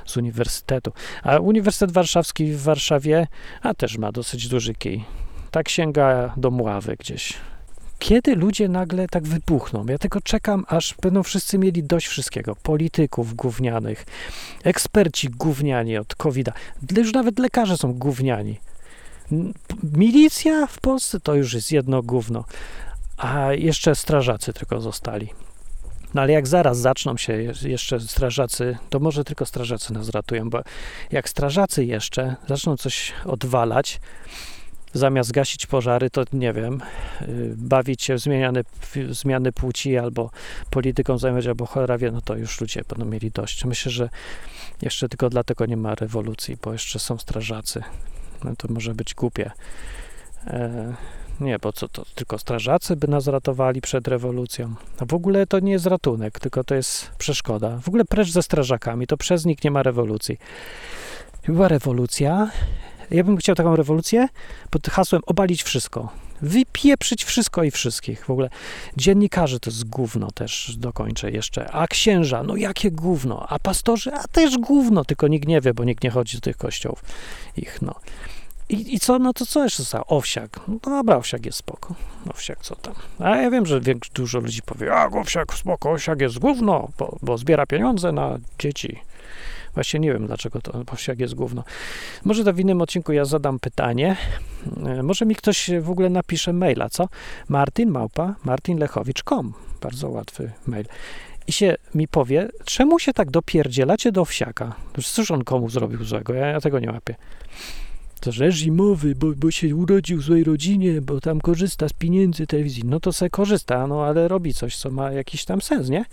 z 0.06 0.18
uniwersytetu. 0.18 0.92
A 1.24 1.38
Uniwersytet 1.38 1.92
Warszawski 1.92 2.52
w 2.52 2.62
Warszawie, 2.62 3.28
a 3.62 3.74
też 3.74 3.98
ma 3.98 4.12
dosyć 4.12 4.48
duży 4.48 4.74
kij. 4.74 5.27
Tak 5.52 5.70
sięga 5.70 6.34
do 6.38 6.52
Mławy 6.52 6.96
gdzieś 7.00 7.38
kiedy 8.00 8.36
ludzie 8.36 8.70
nagle 8.70 9.08
tak 9.08 9.24
wybuchną? 9.24 9.86
Ja 9.86 9.98
tylko 9.98 10.22
czekam, 10.22 10.66
aż 10.68 10.96
będą 11.02 11.24
wszyscy 11.24 11.58
mieli 11.58 11.84
dość 11.84 12.08
wszystkiego. 12.08 12.56
Polityków 12.56 13.34
gównianych, 13.34 14.06
eksperci 14.64 15.30
gówniani 15.30 15.98
od 15.98 16.16
covid 16.16 16.48
-a. 16.48 16.98
Już 16.98 17.14
nawet 17.14 17.40
lekarze 17.40 17.78
są 17.78 17.94
gówniani. 17.94 18.60
Milicja 19.84 20.68
w 20.68 20.80
Polsce 20.80 21.20
to 21.20 21.36
już 21.36 21.54
jest 21.54 21.72
jedno 21.72 22.04
gówno, 22.04 22.46
a 23.18 23.54
jeszcze 23.54 23.96
strażacy 23.96 24.54
tylko 24.54 24.82
zostali. 24.82 25.30
No 26.14 26.22
ale 26.22 26.34
jak 26.34 26.48
zaraz 26.48 26.78
zaczną 26.78 27.18
się 27.18 27.34
jeszcze 27.64 28.00
strażacy, 28.00 28.78
to 28.90 29.00
może 29.00 29.24
tylko 29.24 29.46
strażacy 29.46 29.94
nas 29.94 30.10
ratują, 30.10 30.50
bo 30.50 30.62
jak 31.12 31.30
strażacy 31.30 31.86
jeszcze 31.86 32.36
zaczną 32.48 32.78
coś 32.78 33.14
odwalać, 33.26 34.00
zamiast 34.98 35.32
gasić 35.32 35.66
pożary, 35.66 36.10
to 36.10 36.24
nie 36.34 36.54
wiem, 36.54 36.82
y, 37.22 37.54
bawić 37.58 38.04
się 38.04 38.16
w 38.16 38.20
zmiany, 38.20 38.64
w 38.64 39.14
zmiany 39.14 39.52
płci 39.52 39.98
albo 39.98 40.30
polityką 40.70 41.18
zajmować, 41.18 41.48
albo 41.48 41.66
cholera 41.66 41.98
wie, 41.98 42.12
no 42.12 42.22
to 42.22 42.36
już 42.36 42.62
ludzie 42.62 42.82
będą 42.90 43.06
mieli 43.06 43.32
dość. 43.32 43.66
Myślę, 43.66 43.92
że 43.92 44.10
jeszcze 44.82 45.10
tylko 45.10 45.30
dlatego 45.30 45.66
nie 45.66 45.78
ma 45.78 45.96
rewolucji, 45.96 46.58
bo 46.64 46.74
jeszcze 46.74 47.00
są 47.00 47.18
strażacy. 47.18 47.84
No 48.44 48.56
to 48.56 48.68
może 48.74 48.96
być 48.96 49.16
głupie. 49.16 49.52
E, 50.48 50.94
nie, 51.40 51.60
bo 51.60 51.74
co 51.74 51.88
to, 51.88 52.06
tylko 52.16 52.38
strażacy 52.38 52.96
by 52.96 53.08
nas 53.08 53.28
ratowali 53.28 53.82
przed 53.82 54.08
rewolucją. 54.08 54.76
A 55.00 55.06
w 55.06 55.14
ogóle 55.14 55.48
to 55.48 55.60
nie 55.60 55.72
jest 55.72 55.86
ratunek, 55.86 56.40
tylko 56.40 56.64
to 56.64 56.76
jest 56.76 57.12
przeszkoda. 57.18 57.80
W 57.82 57.88
ogóle 57.88 58.06
precz 58.06 58.32
ze 58.32 58.44
strażakami, 58.44 59.08
to 59.08 59.18
przez 59.18 59.46
nich 59.46 59.64
nie 59.64 59.72
ma 59.72 59.84
rewolucji. 59.84 60.38
Była 61.48 61.68
rewolucja, 61.68 62.52
ja 63.12 63.24
bym 63.24 63.38
chciał 63.38 63.56
taką 63.56 63.76
rewolucję 63.76 64.28
pod 64.70 64.88
hasłem 64.88 65.22
obalić 65.26 65.64
wszystko. 65.64 66.10
Wypieprzyć 66.42 67.24
wszystko 67.24 67.64
i 67.64 67.72
wszystkich. 67.72 68.26
W 68.26 68.30
ogóle 68.30 68.50
dziennikarze 68.98 69.60
to 69.60 69.70
jest 69.70 69.90
gówno 69.90 70.32
też, 70.32 70.76
dokończę 70.78 71.32
jeszcze. 71.32 71.72
A 71.72 71.88
księża, 71.88 72.44
no 72.44 72.56
jakie 72.56 72.92
gówno. 72.92 73.46
A 73.50 73.60
pastorzy, 73.60 74.14
a 74.14 74.24
też 74.28 74.58
gówno, 74.58 75.06
tylko 75.06 75.28
nikt 75.28 75.48
nie 75.48 75.62
wie, 75.62 75.74
bo 75.74 75.84
nikt 75.84 76.04
nie 76.04 76.10
chodzi 76.10 76.38
do 76.38 76.42
tych 76.42 76.58
kościołów 76.58 77.04
ich, 77.58 77.82
no. 77.82 77.96
I, 78.70 78.96
I 78.96 79.00
co, 79.00 79.20
no 79.20 79.34
to 79.34 79.46
co 79.46 79.64
jeszcze 79.64 79.84
zostało? 79.84 80.06
Owsiak. 80.08 80.60
No 80.68 80.78
dobra, 80.82 81.16
owsiak 81.16 81.46
jest 81.46 81.58
spoko. 81.58 81.96
Owsiak 82.30 82.60
co 82.62 82.76
tam? 82.76 82.94
A 83.20 83.36
ja 83.36 83.52
wiem, 83.52 83.66
że 83.66 83.82
dużo 84.14 84.40
ludzi 84.40 84.62
powie, 84.62 84.94
a 84.96 85.08
owsiak 85.08 85.54
spoko, 85.54 85.92
owsiak 85.92 86.22
jest 86.22 86.40
gówno, 86.40 86.90
bo, 86.98 87.18
bo 87.22 87.38
zbiera 87.38 87.66
pieniądze 87.66 88.12
na 88.12 88.38
dzieci. 88.60 89.00
Właśnie 89.78 90.00
nie 90.00 90.14
wiem, 90.14 90.28
dlaczego 90.28 90.62
to 90.62 90.84
owsiak 90.92 91.20
jest 91.20 91.34
gówno. 91.34 91.64
Może 92.26 92.44
to 92.44 92.54
w 92.54 92.60
innym 92.60 92.82
odcinku 92.82 93.14
ja 93.14 93.26
zadam 93.26 93.60
pytanie. 93.60 94.18
E, 94.86 95.04
może 95.04 95.26
mi 95.26 95.36
ktoś 95.36 95.70
w 95.82 95.90
ogóle 95.90 96.10
napisze 96.10 96.54
maila, 96.54 96.90
co? 96.90 97.10
Martin 97.50 97.90
Małpa, 97.90 98.36
martinlechowicz.com. 98.44 99.54
Bardzo 99.82 100.10
łatwy 100.10 100.52
mail. 100.68 100.86
I 101.48 101.52
się 101.52 101.76
mi 101.96 102.08
powie, 102.08 102.50
czemu 102.66 103.00
się 103.00 103.14
tak 103.14 103.32
dopierdzielacie 103.32 104.12
do 104.12 104.22
owsiaka? 104.22 104.76
Cóż 105.04 105.32
on 105.32 105.44
komu 105.44 105.70
zrobił 105.70 106.04
złego? 106.04 106.34
Ja, 106.34 106.48
ja 106.48 106.62
tego 106.62 106.80
nie 106.80 106.92
łapię. 106.92 107.16
To 108.20 108.32
reżimowy, 108.32 109.16
bo, 109.16 109.28
bo 109.36 109.52
się 109.52 109.76
urodził 109.76 110.18
w 110.18 110.24
złej 110.24 110.44
rodzinie, 110.44 111.02
bo 111.02 111.22
tam 111.22 111.42
korzysta 111.42 111.90
z 111.90 111.94
pieniędzy 111.94 112.48
telewizji. 112.48 112.84
No 112.86 113.00
to 113.00 113.14
se 113.14 113.30
korzysta, 113.30 113.88
no 113.88 114.06
ale 114.06 114.28
robi 114.28 114.54
coś, 114.54 114.78
co 114.78 114.92
ma 114.92 115.12
jakiś 115.12 115.46
tam 115.46 115.62
sens, 115.62 115.90
nie? 115.90 116.06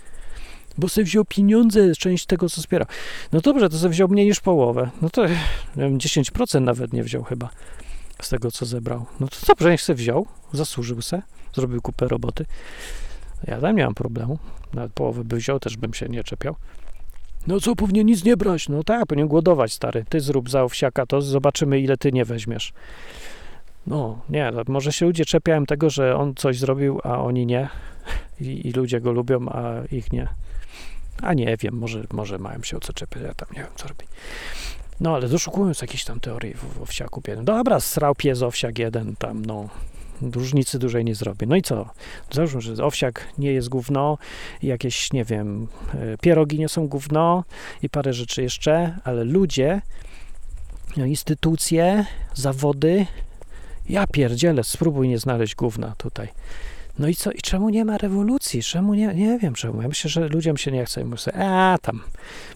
Bo 0.77 0.89
sobie 0.89 1.05
wziął 1.05 1.25
pieniądze, 1.25 1.95
część 1.95 2.25
tego, 2.25 2.49
co 2.49 2.61
zbierał. 2.61 2.87
No 3.31 3.41
dobrze, 3.41 3.69
to 3.69 3.77
sobie 3.77 3.91
wziął 3.91 4.07
mniej 4.07 4.25
niż 4.25 4.39
połowę. 4.39 4.89
No 5.01 5.09
to 5.09 5.25
wiem, 5.75 5.97
10% 5.97 6.61
nawet 6.61 6.93
nie 6.93 7.03
wziął 7.03 7.23
chyba 7.23 7.49
z 8.21 8.29
tego, 8.29 8.51
co 8.51 8.65
zebrał. 8.65 9.05
No 9.19 9.27
to 9.27 9.37
dobrze, 9.47 9.71
niech 9.71 9.81
sobie 9.81 9.97
wziął, 9.97 10.25
zasłużył 10.53 11.01
se, 11.01 11.21
zrobił 11.53 11.81
kupę 11.81 12.07
roboty. 12.07 12.45
Ja 13.47 13.61
tam 13.61 13.75
nie 13.75 13.85
mam 13.85 13.93
problemu. 13.93 14.39
Nawet 14.73 14.93
połowę 14.93 15.23
by 15.23 15.35
wziął, 15.35 15.59
też 15.59 15.77
bym 15.77 15.93
się 15.93 16.09
nie 16.09 16.23
czepiał. 16.23 16.55
No 17.47 17.59
co, 17.59 17.75
powinien 17.75 18.05
nic 18.07 18.23
nie 18.23 18.37
brać? 18.37 18.69
No 18.69 18.83
tak, 18.83 19.05
powinien 19.05 19.27
głodować, 19.27 19.73
stary. 19.73 20.05
Ty 20.09 20.19
zrób 20.19 20.49
za 20.49 20.63
owsiaka, 20.63 21.05
to 21.05 21.21
zobaczymy, 21.21 21.79
ile 21.79 21.97
ty 21.97 22.11
nie 22.11 22.25
weźmiesz. 22.25 22.73
No, 23.87 24.19
nie, 24.29 24.51
może 24.67 24.91
się 24.91 25.05
ludzie 25.05 25.25
czepiają 25.25 25.65
tego, 25.65 25.89
że 25.89 26.15
on 26.15 26.35
coś 26.35 26.59
zrobił, 26.59 26.99
a 27.03 27.21
oni 27.21 27.45
nie. 27.45 27.69
I, 28.41 28.67
I, 28.67 28.71
ludzie 28.71 29.01
go 29.01 29.11
lubią, 29.11 29.49
a 29.49 29.73
ich 29.91 30.11
nie. 30.11 30.27
A 31.21 31.33
nie 31.33 31.57
wiem, 31.57 31.77
może, 31.77 32.03
może 32.13 32.37
mają 32.37 32.63
się 32.63 32.77
o 32.77 32.79
co 32.79 32.93
czepiać, 32.93 33.23
ja 33.23 33.33
tam 33.33 33.47
nie 33.51 33.61
wiem, 33.61 33.71
co 33.75 33.87
robi. 33.87 34.05
No, 34.99 35.15
ale 35.15 35.29
doszukując 35.29 35.81
jakiejś 35.81 36.05
tam 36.05 36.19
teorii 36.19 36.53
w, 36.53 36.77
w 36.77 36.81
owsiaku 36.81 37.21
jeden. 37.27 37.45
Dobra, 37.45 37.79
srał 37.79 38.15
pies 38.15 38.41
owsiak 38.41 38.79
jeden 38.79 39.15
tam, 39.15 39.45
no, 39.45 39.69
różnicy 40.21 40.79
dużej 40.79 41.05
nie 41.05 41.15
zrobię. 41.15 41.47
No 41.47 41.55
i 41.55 41.61
co? 41.61 41.89
Załóżmy, 42.31 42.61
że 42.61 42.85
owsiak 42.85 43.27
nie 43.37 43.51
jest 43.51 43.69
gówno, 43.69 44.17
jakieś, 44.63 45.13
nie 45.13 45.25
wiem, 45.25 45.67
e, 45.93 46.17
pierogi 46.17 46.59
nie 46.59 46.69
są 46.69 46.87
gówno 46.87 47.43
i 47.81 47.89
parę 47.89 48.13
rzeczy 48.13 48.41
jeszcze, 48.41 48.97
ale 49.03 49.23
ludzie, 49.23 49.81
no, 50.97 51.05
instytucje, 51.05 52.05
zawody, 52.33 53.05
ja 53.89 54.07
pierdzielę, 54.07 54.63
spróbuj 54.63 55.09
nie 55.09 55.19
znaleźć 55.19 55.55
gówna 55.55 55.95
tutaj. 55.97 56.27
No 56.99 57.07
i 57.07 57.15
co? 57.15 57.31
I 57.31 57.41
czemu 57.41 57.69
nie 57.69 57.85
ma 57.85 57.97
rewolucji? 57.97 58.63
Czemu 58.63 58.93
nie? 58.93 59.07
Nie 59.07 59.39
wiem 59.39 59.53
czemu. 59.53 59.81
Ja 59.81 59.87
myślę, 59.87 60.09
że 60.09 60.27
ludziom 60.27 60.57
się 60.57 60.71
nie 60.71 60.85
chce. 60.85 61.01
I 61.01 61.05
myślę, 61.05 61.33
a 61.33 61.77
tam, 61.81 62.01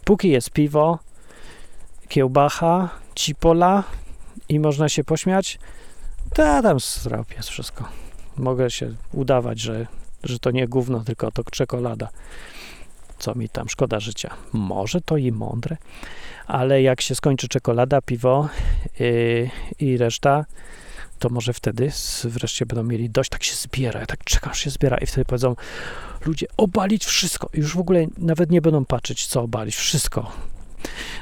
póki 0.06 0.30
jest 0.30 0.50
piwo, 0.50 1.00
kiełbacha, 2.08 2.90
cipola 3.16 3.84
i 4.50 4.60
można 4.60 4.90
się 4.90 5.04
pośmiać, 5.04 5.60
to 6.34 6.62
tam 6.62 6.80
strop 6.80 7.34
jest 7.34 7.50
wszystko. 7.50 7.90
Mogę 8.38 8.72
się 8.72 8.94
udawać, 9.14 9.60
że, 9.60 9.88
że 10.24 10.40
to 10.40 10.52
nie 10.52 10.68
gówno, 10.68 11.00
tylko 11.00 11.32
to 11.32 11.44
czekolada. 11.44 12.10
Co 13.20 13.36
mi 13.36 13.50
tam 13.50 13.70
szkoda 13.70 14.00
życia. 14.00 14.34
Może 14.54 15.02
to 15.02 15.18
i 15.18 15.32
mądre, 15.32 15.78
ale 16.48 16.82
jak 16.82 17.02
się 17.02 17.16
skończy 17.16 17.48
czekolada, 17.48 18.02
piwo 18.02 18.50
yy, 19.00 19.50
i 19.80 19.98
reszta, 19.98 20.46
to 21.20 21.30
może 21.30 21.54
wtedy 21.54 21.92
wreszcie 22.24 22.66
będą 22.66 22.84
mieli 22.84 23.10
dość, 23.10 23.30
tak 23.30 23.44
się 23.44 23.56
zbiera, 23.56 24.06
tak 24.06 24.24
czekam, 24.24 24.54
się 24.54 24.70
zbiera 24.70 24.98
i 24.98 25.06
wtedy 25.06 25.26
powiedzą 25.26 25.56
ludzie, 26.26 26.48
obalić 26.58 27.06
wszystko. 27.06 27.50
I 27.54 27.58
już 27.58 27.76
w 27.76 27.80
ogóle 27.80 28.06
nawet 28.18 28.52
nie 28.52 28.62
będą 28.62 28.86
patrzeć, 28.86 29.28
co 29.28 29.42
obalić, 29.42 29.76
wszystko. 29.76 30.32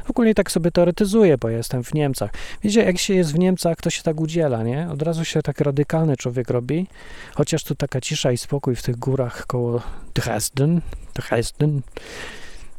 W 0.05 0.09
ogóle 0.09 0.33
tak 0.33 0.51
sobie 0.51 0.71
teoretyzuję, 0.71 1.37
bo 1.37 1.49
ja 1.49 1.57
jestem 1.57 1.83
w 1.83 1.93
Niemcach. 1.93 2.31
Wiecie, 2.63 2.83
jak 2.83 2.97
się 2.97 3.13
jest 3.13 3.33
w 3.33 3.39
Niemcach, 3.39 3.81
to 3.81 3.89
się 3.89 4.03
tak 4.03 4.21
udziela, 4.21 4.63
nie? 4.63 4.89
Od 4.91 5.01
razu 5.01 5.25
się 5.25 5.41
tak 5.41 5.61
radykalny 5.61 6.17
człowiek 6.17 6.49
robi, 6.49 6.87
chociaż 7.35 7.63
tu 7.63 7.75
taka 7.75 8.01
cisza 8.01 8.31
i 8.31 8.37
spokój 8.37 8.75
w 8.75 8.83
tych 8.83 8.95
górach 8.95 9.47
koło 9.47 9.81
Dresden, 10.13 10.81
Dresden, 11.13 11.81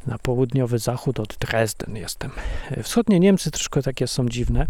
na 0.09 0.17
południowy 0.17 0.79
zachód 0.79 1.19
od 1.19 1.37
Dresden 1.39 1.95
jestem. 1.95 2.31
Wschodnie 2.83 3.19
Niemcy 3.19 3.51
troszkę 3.51 3.81
takie 3.81 4.07
są 4.07 4.29
dziwne. 4.29 4.67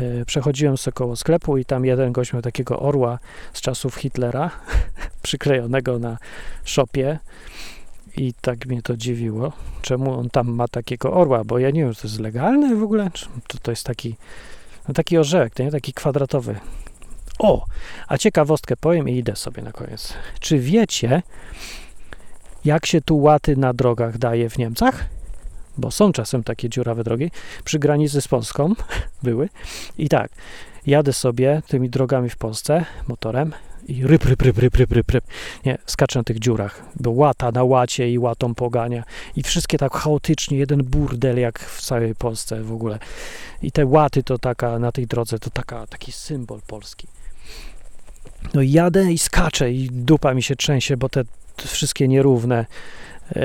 E, 0.00 0.24
przechodziłem 0.24 0.76
sobie 0.76 0.92
koło 0.92 1.16
sklepu 1.16 1.58
i 1.58 1.64
tam 1.64 1.84
jeden 1.84 2.12
gość 2.12 2.32
miał 2.32 2.42
takiego 2.42 2.80
orła 2.80 3.18
z 3.52 3.60
czasów 3.60 3.94
Hitlera 3.94 4.50
przyklejonego 5.22 5.98
na 5.98 6.18
szopie 6.64 7.18
i 8.16 8.34
tak 8.40 8.66
mnie 8.66 8.82
to 8.82 8.96
dziwiło, 8.96 9.52
czemu 9.82 10.18
on 10.18 10.30
tam 10.30 10.48
ma 10.48 10.68
takiego 10.68 11.12
orła, 11.12 11.44
bo 11.44 11.58
ja 11.58 11.70
nie 11.70 11.80
wiem, 11.80 11.94
czy 11.94 12.02
to 12.02 12.08
jest 12.08 12.20
legalne 12.20 12.76
w 12.76 12.82
ogóle, 12.82 13.10
to, 13.48 13.58
to 13.62 13.72
jest 13.72 13.86
taki, 13.86 14.16
no 14.88 14.94
taki 14.94 15.18
orzełek, 15.18 15.58
nie 15.58 15.70
taki 15.70 15.92
kwadratowy 15.92 16.60
O, 17.38 17.64
a 18.08 18.18
ciekawostkę 18.18 18.76
powiem 18.76 19.08
i 19.08 19.16
idę 19.16 19.36
sobie 19.36 19.62
na 19.62 19.72
koniec. 19.72 20.14
Czy 20.40 20.58
wiecie, 20.58 21.22
jak 22.64 22.86
się 22.86 23.00
tu 23.00 23.18
łaty 23.18 23.56
na 23.56 23.72
drogach 23.72 24.18
daje 24.18 24.50
w 24.50 24.58
Niemcach? 24.58 25.04
Bo 25.78 25.90
są 25.90 26.12
czasem 26.12 26.44
takie 26.44 26.68
dziurawe 26.68 27.04
drogi. 27.04 27.30
Przy 27.64 27.78
granicy 27.78 28.20
z 28.20 28.28
Polską 28.28 28.74
były. 29.22 29.48
I 29.98 30.08
tak, 30.08 30.30
jadę 30.86 31.12
sobie 31.12 31.62
tymi 31.68 31.90
drogami 31.90 32.30
w 32.30 32.36
Polsce 32.36 32.84
motorem 33.08 33.52
i 33.88 34.06
ryb, 34.06 34.24
ryb, 34.24 34.42
ryb, 34.42 34.58
ryb, 34.58 35.10
ryb. 35.10 35.24
Nie, 35.66 35.78
skaczę 35.86 36.18
na 36.18 36.24
tych 36.24 36.38
dziurach, 36.38 36.82
bo 37.00 37.10
łata 37.10 37.50
na 37.52 37.64
łacie 37.64 38.10
i 38.10 38.18
łatą 38.18 38.54
pogania. 38.54 39.04
I 39.36 39.42
wszystkie 39.42 39.78
tak 39.78 39.92
chaotycznie, 39.92 40.58
jeden 40.58 40.82
burdel 40.82 41.38
jak 41.38 41.58
w 41.58 41.82
całej 41.82 42.14
Polsce 42.14 42.62
w 42.62 42.72
ogóle. 42.72 42.98
I 43.62 43.72
te 43.72 43.86
łaty 43.86 44.22
to 44.22 44.38
taka, 44.38 44.78
na 44.78 44.92
tej 44.92 45.06
drodze 45.06 45.38
to 45.38 45.50
taka, 45.50 45.86
taki 45.86 46.12
symbol 46.12 46.60
polski. 46.66 47.06
No 48.54 48.62
i 48.62 48.70
jadę 48.70 49.12
i 49.12 49.18
skaczę 49.18 49.72
i 49.72 49.88
dupa 49.90 50.34
mi 50.34 50.42
się 50.42 50.56
trzęsie, 50.56 50.96
bo 50.96 51.08
te 51.08 51.24
wszystkie 51.56 52.08
nierówne 52.08 52.66
e, 53.36 53.42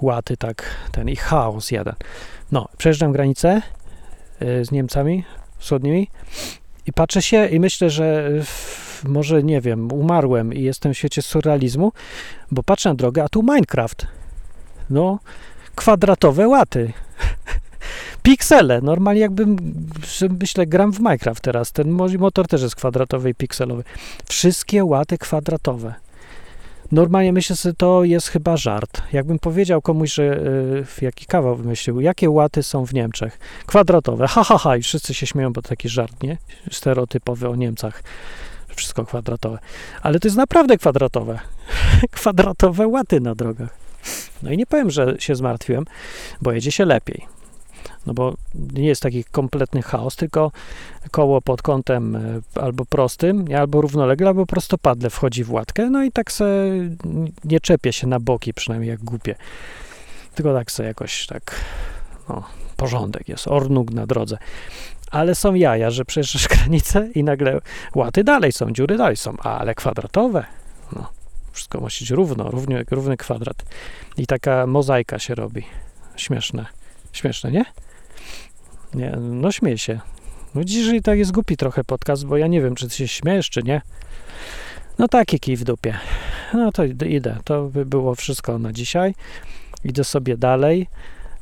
łaty 0.00 0.36
tak, 0.36 0.64
ten 0.92 1.08
i 1.08 1.16
chaos 1.16 1.70
jeden. 1.70 1.94
No, 2.52 2.68
przejeżdżam 2.78 3.12
granicę 3.12 3.62
e, 4.40 4.64
z 4.64 4.70
Niemcami 4.70 5.24
wschodnimi 5.58 6.08
i 6.86 6.92
patrzę 6.92 7.22
się 7.22 7.46
i 7.46 7.60
myślę, 7.60 7.90
że 7.90 8.30
w, 8.44 9.04
może, 9.04 9.42
nie 9.42 9.60
wiem, 9.60 9.92
umarłem 9.92 10.54
i 10.54 10.62
jestem 10.62 10.94
w 10.94 10.98
świecie 10.98 11.22
surrealizmu, 11.22 11.92
bo 12.50 12.62
patrzę 12.62 12.88
na 12.88 12.94
drogę, 12.94 13.24
a 13.24 13.28
tu 13.28 13.42
Minecraft. 13.42 14.06
No, 14.90 15.18
kwadratowe 15.74 16.48
łaty. 16.48 16.92
Piksele, 18.22 18.80
normalnie 18.80 19.20
jakbym, 19.20 19.56
myślę, 20.40 20.66
gram 20.66 20.92
w 20.92 20.98
Minecraft 20.98 21.42
teraz. 21.42 21.72
Ten 21.72 21.90
motor 22.18 22.48
też 22.48 22.62
jest 22.62 22.76
kwadratowy 22.76 23.30
i 23.30 23.34
pikselowy. 23.34 23.84
Wszystkie 24.28 24.84
łaty 24.84 25.18
kwadratowe. 25.18 25.94
Normalnie 26.92 27.32
myślę 27.32 27.56
sobie, 27.56 27.74
to 27.74 28.04
jest 28.04 28.28
chyba 28.28 28.56
żart. 28.56 29.02
Jakbym 29.12 29.38
powiedział 29.38 29.82
komuś, 29.82 30.14
że 30.14 30.22
y, 31.02 31.04
jaki 31.04 31.26
kawał 31.26 31.56
wymyślił, 31.56 32.00
jakie 32.00 32.30
łaty 32.30 32.62
są 32.62 32.86
w 32.86 32.94
Niemczech? 32.94 33.38
Kwadratowe, 33.66 34.26
ha, 34.26 34.44
ha, 34.44 34.58
ha, 34.58 34.76
i 34.76 34.82
wszyscy 34.82 35.14
się 35.14 35.26
śmieją, 35.26 35.52
bo 35.52 35.62
to 35.62 35.68
taki 35.68 35.88
żart, 35.88 36.22
nie? 36.22 36.36
Stereotypowy 36.70 37.48
o 37.48 37.56
Niemcach. 37.56 38.02
Wszystko 38.76 39.04
kwadratowe. 39.04 39.58
Ale 40.02 40.20
to 40.20 40.28
jest 40.28 40.36
naprawdę 40.36 40.78
kwadratowe. 40.78 41.38
kwadratowe 42.10 42.86
łaty 42.86 43.20
na 43.20 43.34
drogach. 43.34 43.70
No 44.42 44.50
i 44.50 44.56
nie 44.56 44.66
powiem, 44.66 44.90
że 44.90 45.16
się 45.18 45.34
zmartwiłem, 45.34 45.84
bo 46.42 46.52
jedzie 46.52 46.72
się 46.72 46.84
lepiej. 46.84 47.35
No 48.06 48.14
bo 48.14 48.34
nie 48.54 48.86
jest 48.86 49.02
taki 49.02 49.24
kompletny 49.24 49.82
chaos, 49.82 50.16
tylko 50.16 50.52
koło 51.10 51.42
pod 51.42 51.62
kątem 51.62 52.16
e, 52.16 52.40
albo 52.60 52.84
prostym, 52.84 53.44
albo 53.58 53.80
równolegle, 53.80 54.28
albo 54.28 54.46
prostopadle 54.46 55.10
wchodzi 55.10 55.44
w 55.44 55.52
łatkę, 55.52 55.90
no 55.90 56.02
i 56.02 56.12
tak 56.12 56.32
se 56.32 56.70
nie 57.44 57.60
czepie 57.60 57.92
się 57.92 58.06
na 58.06 58.20
boki, 58.20 58.54
przynajmniej 58.54 58.90
jak 58.90 59.00
głupie. 59.00 59.34
Tylko 60.34 60.54
tak 60.54 60.70
se 60.70 60.84
jakoś 60.84 61.26
tak, 61.26 61.60
no, 62.28 62.42
porządek 62.76 63.28
jest, 63.28 63.48
ornuk 63.48 63.90
na 63.90 64.06
drodze. 64.06 64.38
Ale 65.10 65.34
są 65.34 65.54
jaja, 65.54 65.90
że 65.90 66.04
przejeżdżasz 66.04 66.48
granicę 66.58 67.08
i 67.14 67.24
nagle 67.24 67.60
łaty 67.94 68.24
dalej 68.24 68.52
są, 68.52 68.72
dziury 68.72 68.96
dalej 68.96 69.16
są, 69.16 69.36
ale 69.36 69.74
kwadratowe, 69.74 70.44
no, 70.92 71.06
wszystko 71.52 71.80
musi 71.80 72.04
być 72.04 72.10
równo, 72.10 72.50
równy, 72.50 72.84
równy 72.90 73.16
kwadrat. 73.16 73.64
I 74.16 74.26
taka 74.26 74.66
mozaika 74.66 75.18
się 75.18 75.34
robi. 75.34 75.62
Śmieszne. 76.16 76.66
Śmieszne, 77.16 77.50
nie? 77.50 77.64
Nie, 78.94 79.10
no 79.20 79.52
śmieję 79.52 79.78
się. 79.78 80.00
No 80.54 80.64
dzisiaj 80.64 81.02
tak 81.02 81.18
jest 81.18 81.32
głupi 81.32 81.56
trochę 81.56 81.84
podcast, 81.84 82.26
bo 82.26 82.36
ja 82.36 82.46
nie 82.46 82.60
wiem, 82.60 82.74
czy 82.74 82.88
ty 82.88 82.94
się 82.94 83.08
śmiejesz, 83.08 83.50
czy 83.50 83.62
nie. 83.62 83.82
No 84.98 85.08
taki 85.08 85.40
kij 85.40 85.56
w 85.56 85.64
dupie. 85.64 85.94
No 86.54 86.72
to 86.72 86.84
idę. 86.84 87.38
To 87.44 87.62
by 87.62 87.86
było 87.86 88.14
wszystko 88.14 88.58
na 88.58 88.72
dzisiaj. 88.72 89.14
Idę 89.84 90.04
sobie 90.04 90.36
dalej 90.36 90.88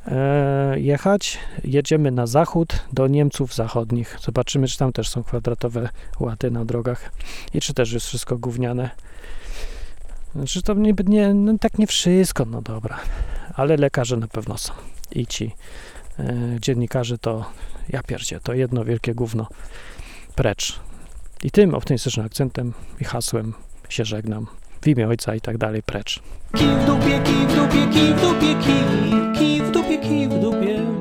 e, 0.07 0.79
jechać. 0.79 1.39
Jedziemy 1.63 2.11
na 2.11 2.27
zachód 2.27 2.83
do 2.93 3.07
Niemców 3.07 3.55
zachodnich. 3.55 4.17
Zobaczymy, 4.21 4.67
czy 4.67 4.77
tam 4.77 4.93
też 4.93 5.09
są 5.09 5.23
kwadratowe 5.23 5.89
łaty 6.19 6.51
na 6.51 6.65
drogach 6.65 7.11
i 7.53 7.61
czy 7.61 7.73
też 7.73 7.91
jest 7.91 8.07
wszystko 8.07 8.37
gówniane. 8.37 8.89
Znaczy 10.35 10.61
to 10.61 10.73
nie, 10.73 10.93
nie 11.05 11.33
no 11.33 11.57
tak 11.59 11.79
nie 11.79 11.87
wszystko, 11.87 12.45
no 12.45 12.61
dobra. 12.61 12.99
Ale 13.53 13.77
lekarze 13.77 14.17
na 14.17 14.27
pewno 14.27 14.57
są. 14.57 14.73
I 15.11 15.27
ci 15.27 15.51
e, 16.19 16.57
dziennikarze 16.61 17.17
to, 17.17 17.45
ja 17.89 18.03
pierdzie, 18.03 18.39
to 18.39 18.53
jedno 18.53 18.85
wielkie 18.85 19.13
gówno. 19.13 19.47
Precz. 20.35 20.79
I 21.43 21.51
tym 21.51 21.75
optymistycznym 21.75 22.25
akcentem 22.25 22.73
i 23.01 23.03
hasłem 23.03 23.53
się 23.89 24.05
żegnam. 24.05 24.47
W 24.81 24.87
imię 24.87 25.07
ojca 25.07 25.35
i 25.35 25.41
tak 25.41 25.57
dalej, 25.57 25.83
precz. 25.83 26.19
Kij 26.53 26.67
w 26.67 26.85
dupie, 26.85 27.21
kij 27.23 27.47
w 27.47 27.55
dupie, 27.55 27.87
kij 27.93 28.13
w 28.13 28.21
dupie, 28.21 28.55
kij, 28.55 29.39
kij 29.39 29.61
w 29.61 29.71
dupie, 29.71 29.99
kij 29.99 30.27
w 30.27 30.39
dupie. 30.41 30.94